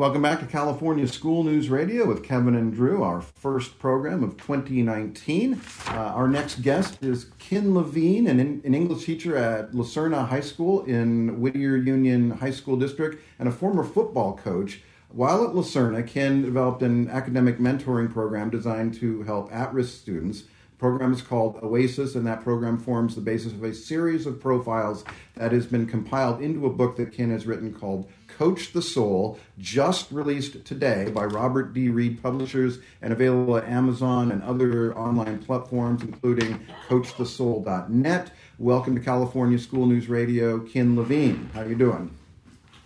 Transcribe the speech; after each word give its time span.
Welcome 0.00 0.22
back 0.22 0.40
to 0.40 0.46
California 0.46 1.06
School 1.06 1.44
News 1.44 1.68
Radio 1.68 2.06
with 2.06 2.24
Kevin 2.24 2.54
and 2.54 2.72
Drew, 2.72 3.02
our 3.02 3.20
first 3.20 3.78
program 3.78 4.24
of 4.24 4.38
2019. 4.38 5.60
Uh, 5.88 5.90
our 5.90 6.26
next 6.26 6.62
guest 6.62 7.02
is 7.02 7.26
Ken 7.38 7.74
Levine, 7.74 8.26
an, 8.26 8.40
an, 8.40 8.74
English 8.74 9.04
teacher 9.04 9.36
at 9.36 9.74
La 9.74 9.84
Serna 9.84 10.26
High 10.26 10.40
School 10.40 10.84
in 10.84 11.38
Whittier 11.38 11.76
Union 11.76 12.30
High 12.30 12.50
School 12.50 12.78
District 12.78 13.22
and 13.38 13.46
a 13.46 13.52
former 13.52 13.84
football 13.84 14.38
coach. 14.38 14.80
While 15.10 15.44
at 15.44 15.54
La 15.54 15.60
Serna, 15.60 16.06
Ken 16.06 16.40
developed 16.40 16.82
an 16.82 17.10
academic 17.10 17.58
mentoring 17.58 18.10
program 18.10 18.48
designed 18.48 18.94
to 19.00 19.24
help 19.24 19.52
at 19.52 19.74
risk 19.74 20.00
students 20.00 20.44
program 20.80 21.12
is 21.12 21.20
called 21.20 21.62
Oasis, 21.62 22.14
and 22.14 22.26
that 22.26 22.42
program 22.42 22.78
forms 22.78 23.14
the 23.14 23.20
basis 23.20 23.52
of 23.52 23.62
a 23.62 23.74
series 23.74 24.24
of 24.24 24.40
profiles 24.40 25.04
that 25.34 25.52
has 25.52 25.66
been 25.66 25.86
compiled 25.86 26.40
into 26.40 26.64
a 26.64 26.70
book 26.70 26.96
that 26.96 27.12
Ken 27.12 27.30
has 27.30 27.46
written 27.46 27.74
called 27.74 28.10
Coach 28.26 28.72
the 28.72 28.80
Soul, 28.80 29.38
just 29.58 30.10
released 30.10 30.64
today 30.64 31.10
by 31.10 31.26
Robert 31.26 31.74
D. 31.74 31.90
Reed 31.90 32.22
Publishers 32.22 32.78
and 33.02 33.12
available 33.12 33.58
at 33.58 33.68
Amazon 33.68 34.32
and 34.32 34.42
other 34.42 34.96
online 34.96 35.40
platforms, 35.40 36.02
including 36.02 36.58
CoachTheSoul.net. 36.88 38.30
Welcome 38.58 38.94
to 38.94 39.02
California 39.02 39.58
School 39.58 39.84
News 39.84 40.08
Radio, 40.08 40.60
Ken 40.60 40.96
Levine. 40.96 41.50
How 41.52 41.60
are 41.60 41.68
you 41.68 41.74
doing? 41.74 42.10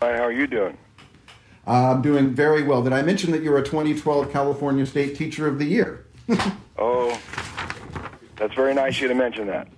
Hi, 0.02 0.16
how 0.16 0.24
are 0.24 0.32
you 0.32 0.48
doing? 0.48 0.76
I'm 1.64 2.02
doing 2.02 2.34
very 2.34 2.64
well. 2.64 2.82
Did 2.82 2.92
I 2.92 3.02
mention 3.02 3.30
that 3.30 3.44
you're 3.44 3.58
a 3.58 3.64
2012 3.64 4.32
California 4.32 4.84
State 4.84 5.16
Teacher 5.16 5.46
of 5.46 5.60
the 5.60 5.64
Year? 5.66 6.06
that's 8.36 8.54
very 8.54 8.74
nice 8.74 9.00
you 9.00 9.08
to 9.08 9.14
mention 9.14 9.46
that. 9.48 9.68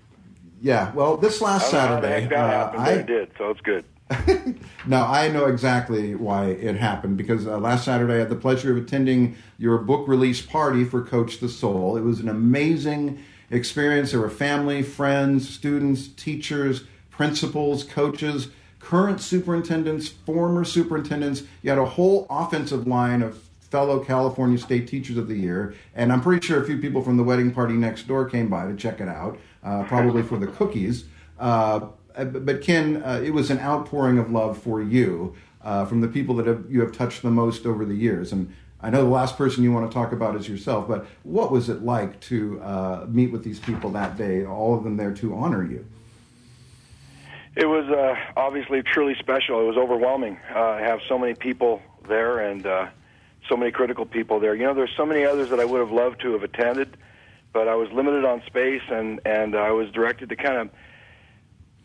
Yeah, 0.61 0.93
well, 0.95 1.17
this 1.17 1.41
last 1.41 1.71
Saturday, 1.71 2.27
that 2.27 2.33
uh, 2.33 2.49
happened, 2.49 2.83
I 2.83 3.03
did, 3.03 3.31
so 3.37 3.51
it's 3.51 3.61
good. 3.61 3.85
no, 4.87 5.03
I 5.03 5.29
know 5.29 5.47
exactly 5.47 6.15
why 6.15 6.47
it 6.47 6.77
happened 6.77 7.17
because 7.17 7.47
uh, 7.47 7.59
last 7.59 7.85
Saturday 7.85 8.15
I 8.15 8.19
had 8.19 8.29
the 8.29 8.37
pleasure 8.37 8.71
of 8.71 8.83
attending 8.83 9.37
your 9.59 9.79
book 9.79 10.07
release 10.07 10.41
party 10.41 10.85
for 10.85 11.03
Coach 11.03 11.41
the 11.41 11.49
Soul. 11.49 11.97
It 11.97 12.03
was 12.03 12.21
an 12.21 12.29
amazing 12.29 13.23
experience. 13.51 14.13
There 14.13 14.21
were 14.21 14.31
family, 14.31 14.83
friends, 14.83 15.49
students, 15.49 16.07
teachers, 16.09 16.85
principals, 17.11 17.83
coaches, 17.83 18.49
current 18.79 19.21
superintendents, 19.21 20.09
former 20.09 20.65
superintendents. 20.65 21.43
You 21.63 21.71
had 21.71 21.79
a 21.79 21.85
whole 21.85 22.27
offensive 22.31 22.87
line 22.87 23.23
of 23.23 23.46
fellow 23.77 24.01
California 24.03 24.57
State 24.57 24.89
Teachers 24.89 25.19
of 25.19 25.29
the 25.29 25.35
Year, 25.35 25.75
and 25.95 26.11
I'm 26.11 26.23
pretty 26.23 26.47
sure 26.47 26.63
a 26.63 26.65
few 26.65 26.79
people 26.79 27.03
from 27.03 27.19
the 27.19 27.23
wedding 27.23 27.53
party 27.53 27.75
next 27.75 28.09
door 28.09 28.25
came 28.25 28.49
by 28.49 28.67
to 28.67 28.75
check 28.75 29.03
it 29.03 29.09
out, 29.09 29.39
uh, 29.63 29.85
probably 29.85 30.23
for 30.23 30.39
the 30.39 30.47
cookies. 30.47 31.05
Uh, 31.39 31.89
but 32.15 32.63
Ken, 32.63 33.03
uh, 33.03 33.21
it 33.23 33.35
was 33.35 33.51
an 33.51 33.59
outpouring 33.59 34.17
of 34.17 34.31
love 34.31 34.57
for 34.57 34.81
you 34.81 35.37
uh, 35.63 35.85
from 35.85 36.01
the 36.01 36.09
people 36.09 36.35
that 36.37 36.47
have, 36.47 36.65
you 36.71 36.81
have 36.81 36.91
touched 36.91 37.21
the 37.21 37.31
most 37.31 37.67
over 37.67 37.85
the 37.85 37.95
years, 37.95 38.33
and 38.33 38.51
I 38.81 38.89
know 38.89 39.03
the 39.03 39.11
last 39.11 39.37
person 39.37 39.63
you 39.63 39.73
want 39.73 39.91
to 39.91 39.95
talk 39.95 40.13
about 40.13 40.37
is 40.37 40.49
yourself, 40.49 40.89
but 40.89 41.05
what 41.23 41.53
was 41.53 41.69
it 41.69 41.83
like 41.83 42.19
to 42.21 42.59
uh, 42.63 43.05
meet 43.07 43.31
with 43.31 43.45
these 43.45 43.61
people 43.61 43.91
that 43.91 44.17
day, 44.17 44.47
all 44.47 44.75
of 44.75 44.85
them 44.85 44.97
there 44.97 45.13
to 45.13 45.35
honor 45.35 45.63
you? 45.63 45.85
It 47.55 47.67
was 47.67 47.85
uh, 47.91 48.15
obviously 48.39 48.83
truly 48.83 49.17
special. 49.19 49.61
It 49.61 49.67
was 49.67 49.77
overwhelming. 49.77 50.39
I 50.55 50.81
have 50.81 51.01
so 51.07 51.19
many 51.19 51.35
people 51.35 51.83
there, 52.09 52.39
and 52.39 52.67
so 53.49 53.57
many 53.57 53.71
critical 53.71 54.07
people 54.07 54.41
there. 54.41 54.55
You 54.55 54.65
know, 54.65 54.75
there's 54.75 54.95
so 54.97 55.07
many 55.07 55.25
others 55.25 55.51
that 55.51 55.61
I 55.61 55.65
would 55.65 55.81
have 55.81 55.91
loved 55.91 56.21
to 56.23 56.33
have 56.33 56.43
attended, 56.43 56.97
but 57.53 57.69
I 57.69 57.75
was 57.75 57.91
limited 57.93 58.25
on 58.25 58.43
space, 58.47 58.83
and 58.91 59.21
and 59.25 59.55
I 59.57 59.71
was 59.71 59.91
directed 59.91 60.29
to 60.31 60.37
kind 60.37 60.57
of, 60.57 60.71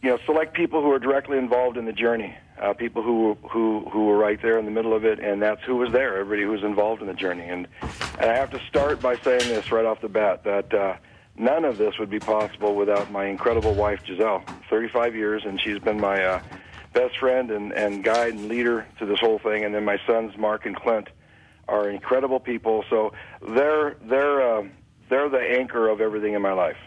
you 0.02 0.10
know, 0.10 0.20
select 0.26 0.54
people 0.54 0.82
who 0.82 0.92
are 0.92 1.00
directly 1.00 1.38
involved 1.38 1.78
in 1.78 1.86
the 1.86 1.94
journey, 1.94 2.36
uh, 2.62 2.74
people 2.74 3.02
who 3.02 3.38
who 3.50 3.88
who 3.92 4.06
were 4.06 4.18
right 4.18 4.42
there 4.42 4.58
in 4.58 4.66
the 4.66 4.72
middle 4.72 4.94
of 4.94 5.06
it, 5.06 5.20
and 5.20 5.42
that's 5.42 5.64
who 5.64 5.76
was 5.76 5.92
there. 5.92 6.18
Everybody 6.18 6.44
who 6.44 6.52
was 6.52 6.64
involved 6.64 7.02
in 7.02 7.08
the 7.08 7.14
journey, 7.14 7.48
and 7.48 7.68
and 8.20 8.30
I 8.30 8.36
have 8.36 8.52
to 8.52 8.60
start 8.68 9.02
by 9.02 9.18
saying 9.18 9.48
this 9.50 9.72
right 9.72 9.86
off 9.86 10.02
the 10.02 10.10
bat 10.10 10.44
that. 10.44 10.74
Uh, 10.74 10.96
None 11.38 11.64
of 11.64 11.78
this 11.78 11.98
would 11.98 12.10
be 12.10 12.20
possible 12.20 12.76
without 12.76 13.10
my 13.10 13.26
incredible 13.26 13.74
wife, 13.74 14.02
Giselle. 14.06 14.44
35 14.70 15.16
years, 15.16 15.44
and 15.46 15.60
she's 15.60 15.80
been 15.80 16.00
my 16.00 16.24
uh, 16.24 16.42
best 16.94 17.18
friend 17.18 17.52
and, 17.52 17.72
and 17.72 18.04
guide 18.04 18.34
and 18.34 18.48
leader 18.48 18.86
to 19.00 19.06
this 19.06 19.20
whole 19.20 19.40
thing. 19.40 19.64
And 19.64 19.74
then 19.74 19.86
my 19.86 19.98
sons, 20.06 20.38
Mark 20.38 20.66
and 20.66 20.76
Clint, 20.76 21.10
are 21.68 21.90
incredible 21.90 22.40
people. 22.40 22.84
So 22.90 23.14
they're 23.42 23.96
they're 24.04 24.60
uh, 24.60 24.68
they're 25.10 25.30
the 25.30 25.40
anchor 25.40 25.88
of 25.90 26.02
everything 26.02 26.34
in 26.34 26.42
my 26.42 26.54
life. 26.54 26.78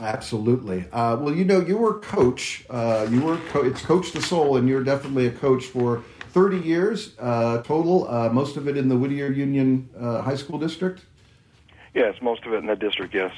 Absolutely. 0.00 0.86
Uh, 0.92 1.16
well, 1.20 1.34
you 1.34 1.44
know, 1.44 1.60
you 1.60 1.76
were 1.76 2.00
coach. 2.00 2.64
Uh, 2.68 3.06
you 3.08 3.20
were 3.20 3.38
co- 3.50 3.64
it's 3.64 3.82
coach 3.82 4.12
the 4.12 4.22
soul, 4.22 4.56
and 4.56 4.68
you're 4.68 4.82
definitely 4.82 5.26
a 5.26 5.30
coach 5.30 5.66
for 5.66 6.02
30 6.32 6.58
years 6.58 7.14
uh, 7.20 7.62
total. 7.62 8.08
Uh, 8.08 8.28
most 8.28 8.56
of 8.56 8.66
it 8.66 8.76
in 8.76 8.88
the 8.88 8.96
Whittier 8.96 9.30
Union 9.30 9.88
uh, 9.98 10.20
High 10.22 10.34
School 10.34 10.58
District. 10.58 11.04
Yes, 11.94 12.16
most 12.20 12.44
of 12.44 12.52
it 12.52 12.56
in 12.56 12.66
the 12.66 12.74
district. 12.74 13.14
Yes. 13.14 13.32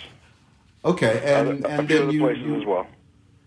Okay, 0.82 1.20
and 1.24 1.64
a, 1.64 1.68
and 1.68 1.88
then 1.88 2.10
you, 2.10 2.20
places 2.20 2.42
you, 2.42 2.60
as 2.60 2.64
well. 2.64 2.86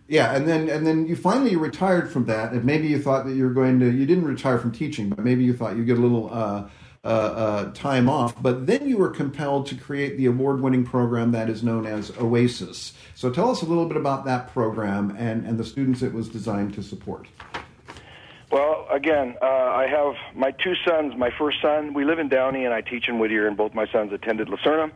Yeah, 0.09 0.35
and 0.35 0.47
then 0.47 0.69
and 0.69 0.87
then 0.87 1.05
you 1.05 1.15
finally 1.15 1.55
retired 1.55 2.11
from 2.11 2.25
that, 2.25 2.51
and 2.51 2.65
maybe 2.65 2.87
you 2.87 2.99
thought 2.99 3.27
that 3.27 3.35
you 3.35 3.43
were 3.43 3.53
going 3.53 3.79
to. 3.79 3.91
You 3.91 4.07
didn't 4.07 4.25
retire 4.25 4.57
from 4.57 4.71
teaching, 4.71 5.07
but 5.09 5.23
maybe 5.23 5.43
you 5.43 5.53
thought 5.53 5.77
you'd 5.77 5.85
get 5.85 5.99
a 5.99 6.01
little 6.01 6.33
uh, 6.33 6.67
uh, 7.03 7.07
uh, 7.07 7.71
time 7.73 8.09
off. 8.09 8.41
But 8.41 8.65
then 8.65 8.89
you 8.89 8.97
were 8.97 9.11
compelled 9.11 9.67
to 9.67 9.75
create 9.75 10.17
the 10.17 10.25
award-winning 10.25 10.83
program 10.83 11.31
that 11.33 11.47
is 11.47 11.61
known 11.61 11.85
as 11.85 12.11
Oasis. 12.17 12.93
So 13.13 13.29
tell 13.29 13.51
us 13.51 13.61
a 13.61 13.65
little 13.65 13.85
bit 13.85 13.97
about 13.97 14.25
that 14.25 14.51
program 14.51 15.15
and 15.15 15.45
and 15.45 15.59
the 15.59 15.63
students 15.63 16.01
it 16.01 16.11
was 16.11 16.27
designed 16.27 16.73
to 16.73 16.81
support. 16.81 17.27
Well, 18.51 18.87
again, 18.91 19.35
uh, 19.43 19.45
I 19.45 19.85
have 19.85 20.15
my 20.35 20.49
two 20.49 20.73
sons. 20.87 21.13
My 21.17 21.29
first 21.37 21.61
son, 21.61 21.93
we 21.93 22.03
live 22.03 22.17
in 22.17 22.29
Downey, 22.29 22.65
and 22.65 22.73
I 22.73 22.81
teach 22.81 23.07
in 23.07 23.19
Whittier, 23.19 23.47
and 23.47 23.55
both 23.55 23.75
my 23.75 23.85
sons 23.91 24.11
attended 24.11 24.49
La 24.49 24.57
Serna. 24.57 24.91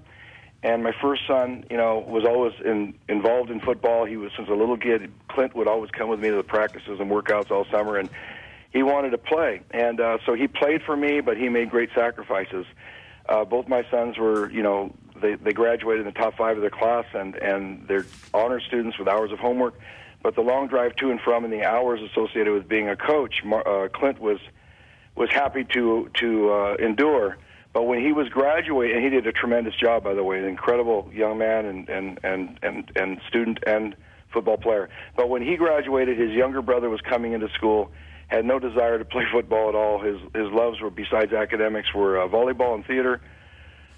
And 0.64 0.82
my 0.82 0.94
first 1.02 1.24
son, 1.28 1.66
you 1.70 1.76
know, 1.76 2.00
was 2.00 2.24
always 2.24 2.54
in, 2.64 2.94
involved 3.10 3.52
in 3.52 3.60
football. 3.60 4.06
He 4.06 4.16
was 4.16 4.32
since 4.38 4.48
a 4.48 4.54
little 4.54 4.78
kid. 4.78 5.12
Clint 5.28 5.54
would 5.56 5.68
always 5.68 5.92
come 5.92 6.08
with 6.08 6.22
me 6.22 6.30
to 6.30 6.38
the 6.38 6.44
practices 6.44 7.02
and 7.02 7.12
workouts 7.12 7.52
all 7.52 7.66
summer, 7.70 7.98
and 7.98 8.10
he 8.72 8.82
wanted 8.82 9.10
to 9.10 9.18
play. 9.18 9.62
And 9.72 10.00
uh, 10.00 10.20
so 10.26 10.36
he 10.36 10.48
played 10.48 10.82
for 10.84 10.96
me, 10.96 11.20
but 11.20 11.36
he 11.36 11.50
made 11.50 11.70
great 11.70 11.90
sacrifices. 11.94 12.66
Uh, 13.28 13.44
both 13.44 13.68
my 13.68 13.84
sons 13.92 14.18
were, 14.18 14.50
you 14.52 14.64
know, 14.64 14.94
they 15.22 15.36
they 15.36 15.52
graduated 15.52 16.08
in 16.08 16.14
the 16.14 16.20
top 16.20 16.38
five 16.38 16.56
of 16.56 16.62
their 16.62 16.70
class, 16.70 17.06
and 17.14 17.36
and 17.36 17.86
they're 17.88 18.06
honor 18.34 18.62
students 18.62 18.98
with 18.98 19.10
hours 19.10 19.34
of 19.34 19.40
homework. 19.40 19.78
But 20.22 20.36
the 20.36 20.42
long 20.42 20.68
drive 20.68 20.96
to 20.98 21.12
and 21.12 21.20
from 21.20 21.44
and 21.44 21.52
the 21.52 21.66
hours 21.66 22.00
associated 22.02 22.54
with 22.54 22.70
being 22.70 22.88
a 22.88 22.96
coach, 22.96 23.44
uh, 23.46 23.90
Clint 23.94 24.20
was 24.20 24.40
was 25.16 25.30
happy 25.30 25.66
to 25.74 26.10
to 26.20 26.52
uh, 26.52 26.76
endure 26.80 27.38
but 27.74 27.84
when 27.84 28.00
he 28.00 28.12
was 28.14 28.30
graduating, 28.30 29.02
he 29.02 29.10
did 29.10 29.26
a 29.26 29.32
tremendous 29.32 29.76
job, 29.76 30.04
by 30.04 30.14
the 30.14 30.24
way, 30.24 30.38
an 30.38 30.46
incredible 30.46 31.10
young 31.12 31.40
man 31.40 31.66
and 31.66 31.90
and 31.90 32.20
and 32.24 32.60
and, 32.62 32.92
and 32.96 33.20
student 33.28 33.60
and 33.66 33.96
football 34.32 34.58
player. 34.58 34.90
But 35.16 35.30
when 35.30 35.42
he 35.42 35.56
graduated, 35.56 36.20
his 36.20 36.32
younger 36.32 36.62
brother 36.62 36.90
was 36.90 37.02
coming 37.02 37.34
into 37.34 37.50
school, 37.50 37.92
had 38.28 38.46
no 38.46 38.60
desire 38.60 39.00
to 39.00 39.06
play 39.06 39.26
football 39.32 39.70
at 39.70 39.76
all. 39.76 40.00
His 40.00 40.20
his 40.36 40.52
loves 40.52 40.82
were 40.82 40.92
besides 40.92 41.34
academics 41.34 41.94
were 41.94 42.22
uh, 42.22 42.28
volleyball 42.28 42.76
and 42.76 42.86
theater. 42.86 43.22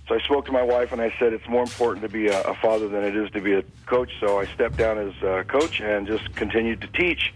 So 0.07 0.15
I 0.15 0.19
spoke 0.19 0.45
to 0.45 0.51
my 0.51 0.61
wife 0.61 0.91
and 0.91 1.01
I 1.01 1.13
said 1.17 1.33
it's 1.33 1.47
more 1.49 1.63
important 1.63 2.03
to 2.03 2.09
be 2.09 2.27
a, 2.27 2.39
a 2.43 2.53
father 2.55 2.87
than 2.87 3.03
it 3.03 3.16
is 3.16 3.31
to 3.31 3.41
be 3.41 3.53
a 3.53 3.63
coach. 3.87 4.11
So 4.19 4.39
I 4.39 4.45
stepped 4.45 4.78
down 4.78 4.99
as 4.99 5.13
a 5.23 5.43
coach 5.43 5.81
and 5.81 6.05
just 6.05 6.33
continued 6.35 6.81
to 6.81 6.87
teach, 6.87 7.33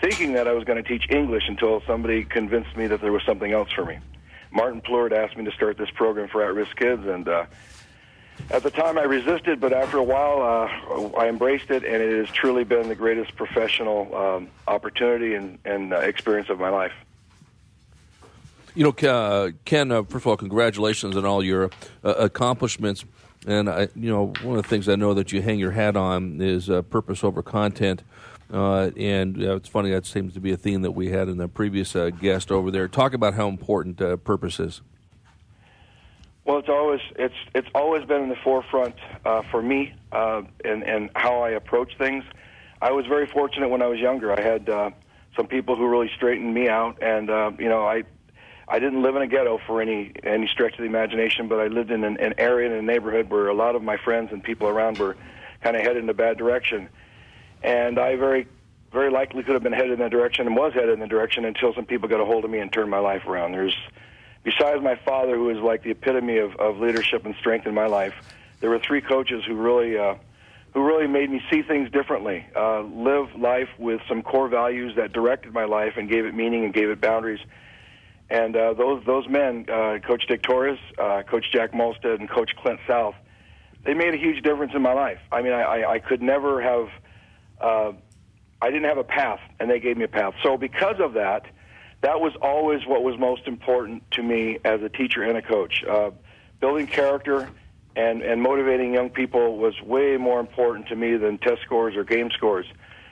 thinking 0.00 0.34
that 0.34 0.46
I 0.46 0.52
was 0.52 0.64
going 0.64 0.82
to 0.82 0.86
teach 0.86 1.08
English 1.08 1.44
until 1.48 1.82
somebody 1.86 2.24
convinced 2.24 2.76
me 2.76 2.86
that 2.88 3.00
there 3.00 3.12
was 3.12 3.22
something 3.24 3.50
else 3.50 3.70
for 3.72 3.86
me. 3.86 3.98
Martin 4.52 4.80
Plourde 4.80 5.12
asked 5.12 5.36
me 5.36 5.44
to 5.44 5.52
start 5.52 5.78
this 5.78 5.90
program 5.90 6.28
for 6.28 6.44
at-risk 6.44 6.76
kids, 6.76 7.06
and 7.06 7.26
uh, 7.26 7.46
at 8.50 8.62
the 8.62 8.70
time 8.70 8.98
I 8.98 9.02
resisted, 9.02 9.60
but 9.60 9.72
after 9.72 9.96
a 9.96 10.02
while 10.02 10.42
uh, 10.42 11.18
I 11.18 11.28
embraced 11.28 11.70
it, 11.70 11.84
and 11.84 12.02
it 12.02 12.18
has 12.18 12.28
truly 12.34 12.64
been 12.64 12.88
the 12.88 12.94
greatest 12.94 13.34
professional 13.36 14.14
um, 14.14 14.48
opportunity 14.68 15.34
and, 15.34 15.58
and 15.64 15.92
uh, 15.92 15.98
experience 15.98 16.50
of 16.50 16.58
my 16.58 16.68
life. 16.68 16.92
You 18.74 18.84
know, 18.84 19.08
uh, 19.08 19.50
Ken. 19.64 19.92
Uh, 19.92 20.02
first 20.02 20.22
of 20.22 20.26
all, 20.28 20.36
congratulations 20.36 21.16
on 21.16 21.26
all 21.26 21.44
your 21.44 21.70
uh, 22.04 22.14
accomplishments. 22.14 23.04
And 23.46 23.68
I, 23.68 23.88
you 23.94 24.08
know, 24.08 24.32
one 24.42 24.56
of 24.56 24.62
the 24.62 24.68
things 24.68 24.88
I 24.88 24.94
know 24.94 25.14
that 25.14 25.32
you 25.32 25.42
hang 25.42 25.58
your 25.58 25.72
hat 25.72 25.96
on 25.96 26.40
is 26.40 26.70
uh, 26.70 26.82
purpose 26.82 27.24
over 27.24 27.42
content. 27.42 28.02
Uh, 28.52 28.90
and 28.98 29.42
uh, 29.42 29.56
it's 29.56 29.68
funny 29.68 29.90
that 29.90 30.04
seems 30.04 30.34
to 30.34 30.40
be 30.40 30.52
a 30.52 30.56
theme 30.56 30.82
that 30.82 30.90
we 30.90 31.08
had 31.08 31.28
in 31.28 31.38
the 31.38 31.48
previous 31.48 31.96
uh, 31.96 32.10
guest 32.10 32.52
over 32.52 32.70
there. 32.70 32.86
Talk 32.86 33.14
about 33.14 33.32
how 33.32 33.48
important 33.48 34.00
uh, 34.02 34.16
purpose 34.16 34.60
is. 34.60 34.82
Well, 36.44 36.58
it's 36.58 36.68
always 36.68 37.00
it's 37.16 37.34
it's 37.54 37.68
always 37.74 38.04
been 38.04 38.22
in 38.22 38.28
the 38.28 38.36
forefront 38.36 38.96
uh, 39.24 39.42
for 39.50 39.62
me 39.62 39.94
uh, 40.10 40.42
and 40.64 40.82
and 40.82 41.10
how 41.14 41.40
I 41.40 41.50
approach 41.50 41.96
things. 41.96 42.24
I 42.82 42.90
was 42.90 43.06
very 43.06 43.26
fortunate 43.26 43.68
when 43.68 43.80
I 43.80 43.86
was 43.86 44.00
younger. 44.00 44.32
I 44.38 44.40
had 44.42 44.66
some 45.36 45.46
people 45.46 45.76
who 45.76 45.88
really 45.88 46.10
straightened 46.16 46.52
me 46.52 46.68
out, 46.68 47.00
and 47.00 47.28
you 47.58 47.68
know 47.68 47.86
I 47.86 48.02
I 48.68 48.80
didn't 48.80 49.02
live 49.02 49.14
in 49.14 49.22
a 49.22 49.28
ghetto 49.28 49.60
for 49.66 49.80
any 49.80 50.12
any 50.24 50.48
stretch 50.48 50.72
of 50.72 50.78
the 50.78 50.84
imagination, 50.84 51.46
but 51.46 51.60
I 51.60 51.68
lived 51.68 51.92
in 51.92 52.02
an, 52.02 52.18
an 52.18 52.34
area 52.38 52.70
in 52.70 52.76
a 52.76 52.82
neighborhood 52.82 53.30
where 53.30 53.46
a 53.46 53.54
lot 53.54 53.76
of 53.76 53.82
my 53.82 53.96
friends 53.96 54.32
and 54.32 54.42
people 54.42 54.66
around 54.66 54.98
were 54.98 55.16
kind 55.62 55.76
of 55.76 55.82
headed 55.82 56.02
in 56.02 56.08
a 56.08 56.14
bad 56.14 56.38
direction, 56.38 56.88
and 57.62 57.98
I 57.98 58.16
very 58.16 58.46
very 58.92 59.10
likely 59.10 59.42
could 59.42 59.54
have 59.54 59.62
been 59.62 59.72
headed 59.72 59.92
in 59.92 59.98
that 60.00 60.10
direction 60.10 60.46
and 60.46 60.54
was 60.54 60.74
headed 60.74 60.90
in 60.90 61.00
the 61.00 61.06
direction 61.06 61.46
until 61.46 61.72
some 61.74 61.86
people 61.86 62.08
got 62.08 62.20
a 62.20 62.24
hold 62.26 62.44
of 62.44 62.50
me 62.50 62.58
and 62.58 62.70
turned 62.70 62.90
my 62.90 62.98
life 62.98 63.24
around. 63.26 63.52
There's 63.52 63.74
besides 64.44 64.82
my 64.82 64.96
father, 64.96 65.36
who 65.36 65.50
is 65.50 65.58
like 65.58 65.82
the 65.82 65.90
epitome 65.90 66.38
of, 66.38 66.54
of 66.56 66.78
leadership 66.78 67.24
and 67.24 67.34
strength 67.36 67.66
in 67.66 67.74
my 67.74 67.86
life, 67.86 68.14
there 68.60 68.70
were 68.70 68.78
three 68.78 69.00
coaches 69.00 69.42
who 69.46 69.54
really, 69.54 69.96
uh, 69.96 70.14
who 70.74 70.84
really 70.84 71.06
made 71.06 71.30
me 71.30 71.42
see 71.50 71.62
things 71.62 71.90
differently, 71.90 72.46
uh, 72.56 72.82
live 72.82 73.34
life 73.36 73.68
with 73.78 74.00
some 74.08 74.22
core 74.22 74.48
values 74.48 74.94
that 74.96 75.12
directed 75.12 75.52
my 75.52 75.64
life 75.64 75.94
and 75.96 76.08
gave 76.08 76.24
it 76.24 76.34
meaning 76.34 76.64
and 76.64 76.74
gave 76.74 76.88
it 76.88 77.00
boundaries. 77.00 77.40
And 78.30 78.56
uh, 78.56 78.72
those 78.74 79.04
those 79.04 79.28
men, 79.28 79.66
uh, 79.68 79.98
Coach 80.06 80.26
Dick 80.26 80.42
Torres, 80.42 80.78
uh, 80.98 81.22
Coach 81.22 81.46
Jack 81.52 81.72
Molstead, 81.72 82.18
and 82.18 82.30
Coach 82.30 82.52
Clint 82.56 82.80
South, 82.86 83.14
they 83.84 83.94
made 83.94 84.14
a 84.14 84.16
huge 84.16 84.42
difference 84.42 84.72
in 84.74 84.80
my 84.80 84.94
life. 84.94 85.18
I 85.30 85.42
mean, 85.42 85.52
I, 85.52 85.62
I, 85.62 85.92
I 85.94 85.98
could 85.98 86.22
never 86.22 86.62
have, 86.62 86.88
uh, 87.62 87.92
I 88.60 88.70
didn't 88.70 88.84
have 88.84 88.98
a 88.98 89.04
path, 89.04 89.40
and 89.58 89.70
they 89.70 89.80
gave 89.80 89.96
me 89.96 90.04
a 90.04 90.08
path. 90.08 90.34
So 90.42 90.56
because 90.56 91.00
of 91.00 91.14
that 91.14 91.46
that 92.02 92.20
was 92.20 92.32
always 92.42 92.84
what 92.84 93.02
was 93.02 93.16
most 93.18 93.46
important 93.46 94.08
to 94.10 94.22
me 94.22 94.58
as 94.64 94.82
a 94.82 94.88
teacher 94.88 95.22
and 95.22 95.38
a 95.38 95.42
coach. 95.42 95.84
Uh, 95.88 96.10
building 96.60 96.86
character 96.86 97.48
and, 97.96 98.22
and 98.22 98.42
motivating 98.42 98.92
young 98.92 99.08
people 99.08 99.56
was 99.56 99.80
way 99.80 100.16
more 100.16 100.40
important 100.40 100.88
to 100.88 100.96
me 100.96 101.16
than 101.16 101.38
test 101.38 101.62
scores 101.62 101.96
or 101.96 102.04
game 102.04 102.30
scores. 102.32 102.66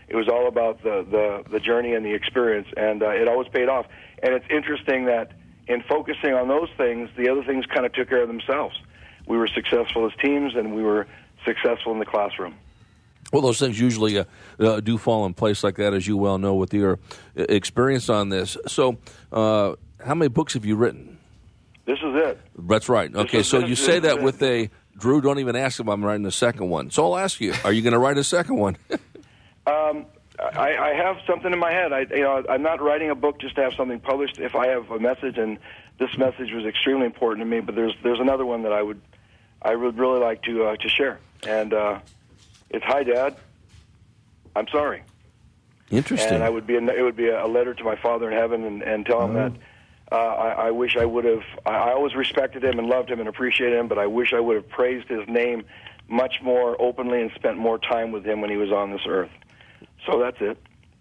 It 0.08 0.17
was 0.17 0.29
all 0.29 0.49
about 0.49 0.82
the, 0.82 1.06
the, 1.08 1.49
the 1.49 1.61
journey 1.61 1.94
and 1.94 2.05
the 2.05 2.12
experience, 2.12 2.67
and 2.76 3.02
uh, 3.02 3.11
it 3.11 3.29
always 3.29 3.49
paid 3.49 3.69
off. 3.69 3.87
And 4.23 4.35
it's 4.35 4.47
interesting 4.50 5.05
that 5.05 5.32
in 5.69 5.82
focusing 5.82 6.35
on 6.35 6.49
those 6.49 6.69
things, 6.76 7.11
the 7.17 7.29
other 7.29 7.44
things 7.44 7.64
kind 7.67 7.87
of 7.87 7.93
took 7.93 8.08
care 8.08 8.23
of 8.23 8.29
themselves. 8.29 8.76
We 9.29 9.38
were 9.38 9.47
successful 9.47 10.05
as 10.05 10.12
teams, 10.20 10.56
and 10.56 10.75
we 10.75 10.82
were 10.82 11.06
successful 11.44 11.93
in 11.93 12.00
the 12.00 12.06
classroom. 12.06 12.56
Well, 13.32 13.43
those 13.43 13.59
things 13.59 13.79
usually 13.79 14.19
uh, 14.19 14.25
uh, 14.59 14.81
do 14.81 14.99
fall 14.99 15.25
in 15.27 15.35
place 15.35 15.62
like 15.62 15.77
that, 15.77 15.94
as 15.94 16.06
you 16.06 16.17
well 16.17 16.38
know 16.38 16.55
with 16.55 16.75
your 16.75 16.99
uh, 17.38 17.44
experience 17.49 18.09
on 18.09 18.29
this. 18.29 18.56
So, 18.67 18.99
uh, 19.32 19.75
how 20.05 20.15
many 20.15 20.29
books 20.29 20.55
have 20.55 20.65
you 20.65 20.77
written? 20.77 21.19
This 21.85 21.99
is 21.99 22.15
it. 22.15 22.41
That's 22.59 22.88
right. 22.88 23.15
Okay, 23.15 23.41
is, 23.41 23.49
so 23.49 23.59
you 23.59 23.77
say 23.77 24.00
that 24.00 24.23
with 24.23 24.43
a 24.43 24.71
Drew. 24.97 25.21
Don't 25.21 25.38
even 25.38 25.56
ask 25.56 25.81
if 25.81 25.88
I'm 25.88 26.05
writing 26.05 26.23
the 26.23 26.32
second 26.32 26.69
one. 26.71 26.91
So 26.91 27.05
I'll 27.05 27.19
ask 27.19 27.41
you: 27.41 27.55
Are 27.65 27.73
you 27.73 27.82
going 27.82 27.93
to 27.93 27.99
write 27.99 28.19
a 28.19 28.25
second 28.25 28.56
one? 28.56 28.77
um, 29.67 30.06
I, 30.38 30.76
I 30.76 30.94
have 30.94 31.17
something 31.26 31.53
in 31.53 31.59
my 31.59 31.73
head. 31.73 31.93
I, 31.93 32.00
you 32.11 32.23
know, 32.23 32.44
I'm 32.49 32.62
not 32.62 32.81
writing 32.81 33.11
a 33.11 33.15
book 33.15 33.41
just 33.41 33.56
to 33.56 33.62
have 33.62 33.75
something 33.75 34.00
published. 34.00 34.38
If 34.38 34.55
I 34.55 34.69
have 34.69 34.91
a 34.91 34.99
message, 34.99 35.38
and 35.38 35.59
this 35.99 36.17
message 36.19 36.53
was 36.53 36.65
extremely 36.67 37.06
important 37.06 37.41
to 37.44 37.50
me, 37.50 37.61
but 37.61 37.75
there's 37.75 37.94
there's 38.03 38.21
another 38.21 38.44
one 38.44 38.62
that 38.62 38.73
I 38.73 38.83
would 38.83 39.00
I 39.62 39.75
would 39.75 39.99
really 39.99 40.21
like 40.21 40.43
to 40.43 40.65
uh, 40.65 40.76
to 40.76 40.88
share 40.88 41.21
and. 41.47 41.73
It's 42.70 42.84
hi, 42.84 43.02
Dad. 43.02 43.37
I'm 44.55 44.69
sorry. 44.69 45.02
Interesting. 45.90 46.34
And 46.34 46.44
I 46.44 46.49
would 46.49 46.67
be 46.67 46.76
a, 46.76 46.82
it 46.82 47.02
would 47.02 47.17
be 47.17 47.28
a 47.28 47.46
letter 47.46 47.75
to 47.75 47.84
my 47.84 47.96
Father 47.96 48.31
in 48.31 48.37
heaven 48.37 48.64
and, 48.64 48.82
and 48.82 49.05
tell 49.05 49.25
him 49.25 49.34
that 49.34 49.52
uh, 50.12 50.17
I, 50.17 50.49
I 50.67 50.70
wish 50.70 50.96
I 50.96 51.05
would 51.05 51.25
have. 51.25 51.43
I, 51.67 51.70
I 51.70 51.93
always 51.93 52.14
respected 52.14 52.64
him 52.64 52.78
and 52.78 52.88
loved 52.88 53.11
him 53.11 53.19
and 53.19 53.28
appreciated 53.28 53.78
him, 53.78 53.88
but 53.88 53.99
I 53.99 54.06
wish 54.06 54.32
I 54.32 54.40
would 54.40 54.56
have 54.56 54.69
praised 54.69 55.08
his 55.08 55.26
name 55.28 55.64
much 56.08 56.37
more 56.43 56.81
openly 56.81 57.22
and 57.22 57.31
spent 57.34 57.58
more 57.58 57.78
time 57.78 58.12
with 58.12 58.25
him 58.25 58.40
when 58.40 58.50
he 58.50 58.56
was 58.56 58.73
on 58.73 58.90
this 58.90 59.02
earth. 59.06 59.31
So 60.06 60.20
that's 60.20 60.38
it. 60.40 60.58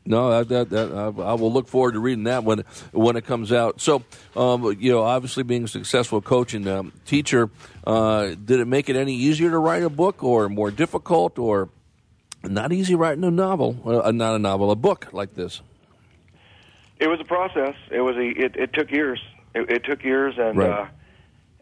No, 0.09 0.43
that, 0.43 0.49
that, 0.49 0.69
that, 0.71 0.91
I 1.23 1.35
will 1.35 1.53
look 1.53 1.67
forward 1.67 1.91
to 1.91 1.99
reading 1.99 2.23
that 2.23 2.43
when 2.43 2.63
when 2.91 3.15
it 3.15 3.25
comes 3.27 3.51
out. 3.51 3.79
So, 3.79 4.01
um, 4.35 4.75
you 4.79 4.91
know, 4.91 5.03
obviously 5.03 5.43
being 5.43 5.65
a 5.65 5.67
successful 5.67 6.19
coach 6.19 6.55
and 6.55 6.67
um, 6.67 6.93
teacher, 7.05 7.51
uh, 7.85 8.29
did 8.29 8.59
it 8.59 8.65
make 8.65 8.89
it 8.89 8.95
any 8.95 9.13
easier 9.13 9.51
to 9.51 9.59
write 9.59 9.83
a 9.83 9.89
book, 9.89 10.23
or 10.23 10.49
more 10.49 10.71
difficult, 10.71 11.37
or 11.37 11.69
not 12.43 12.73
easy 12.73 12.95
writing 12.95 13.23
a 13.23 13.29
novel? 13.29 13.77
Uh, 13.85 14.09
not 14.09 14.33
a 14.33 14.39
novel, 14.39 14.71
a 14.71 14.75
book 14.75 15.09
like 15.13 15.35
this. 15.35 15.61
It 16.97 17.07
was 17.07 17.19
a 17.19 17.25
process. 17.25 17.75
It 17.91 18.01
was 18.01 18.15
a. 18.15 18.45
It, 18.45 18.55
it 18.55 18.73
took 18.73 18.89
years. 18.89 19.21
It, 19.53 19.69
it 19.69 19.83
took 19.83 20.03
years, 20.03 20.33
and 20.39 20.57
right. 20.57 20.71
uh, 20.71 20.87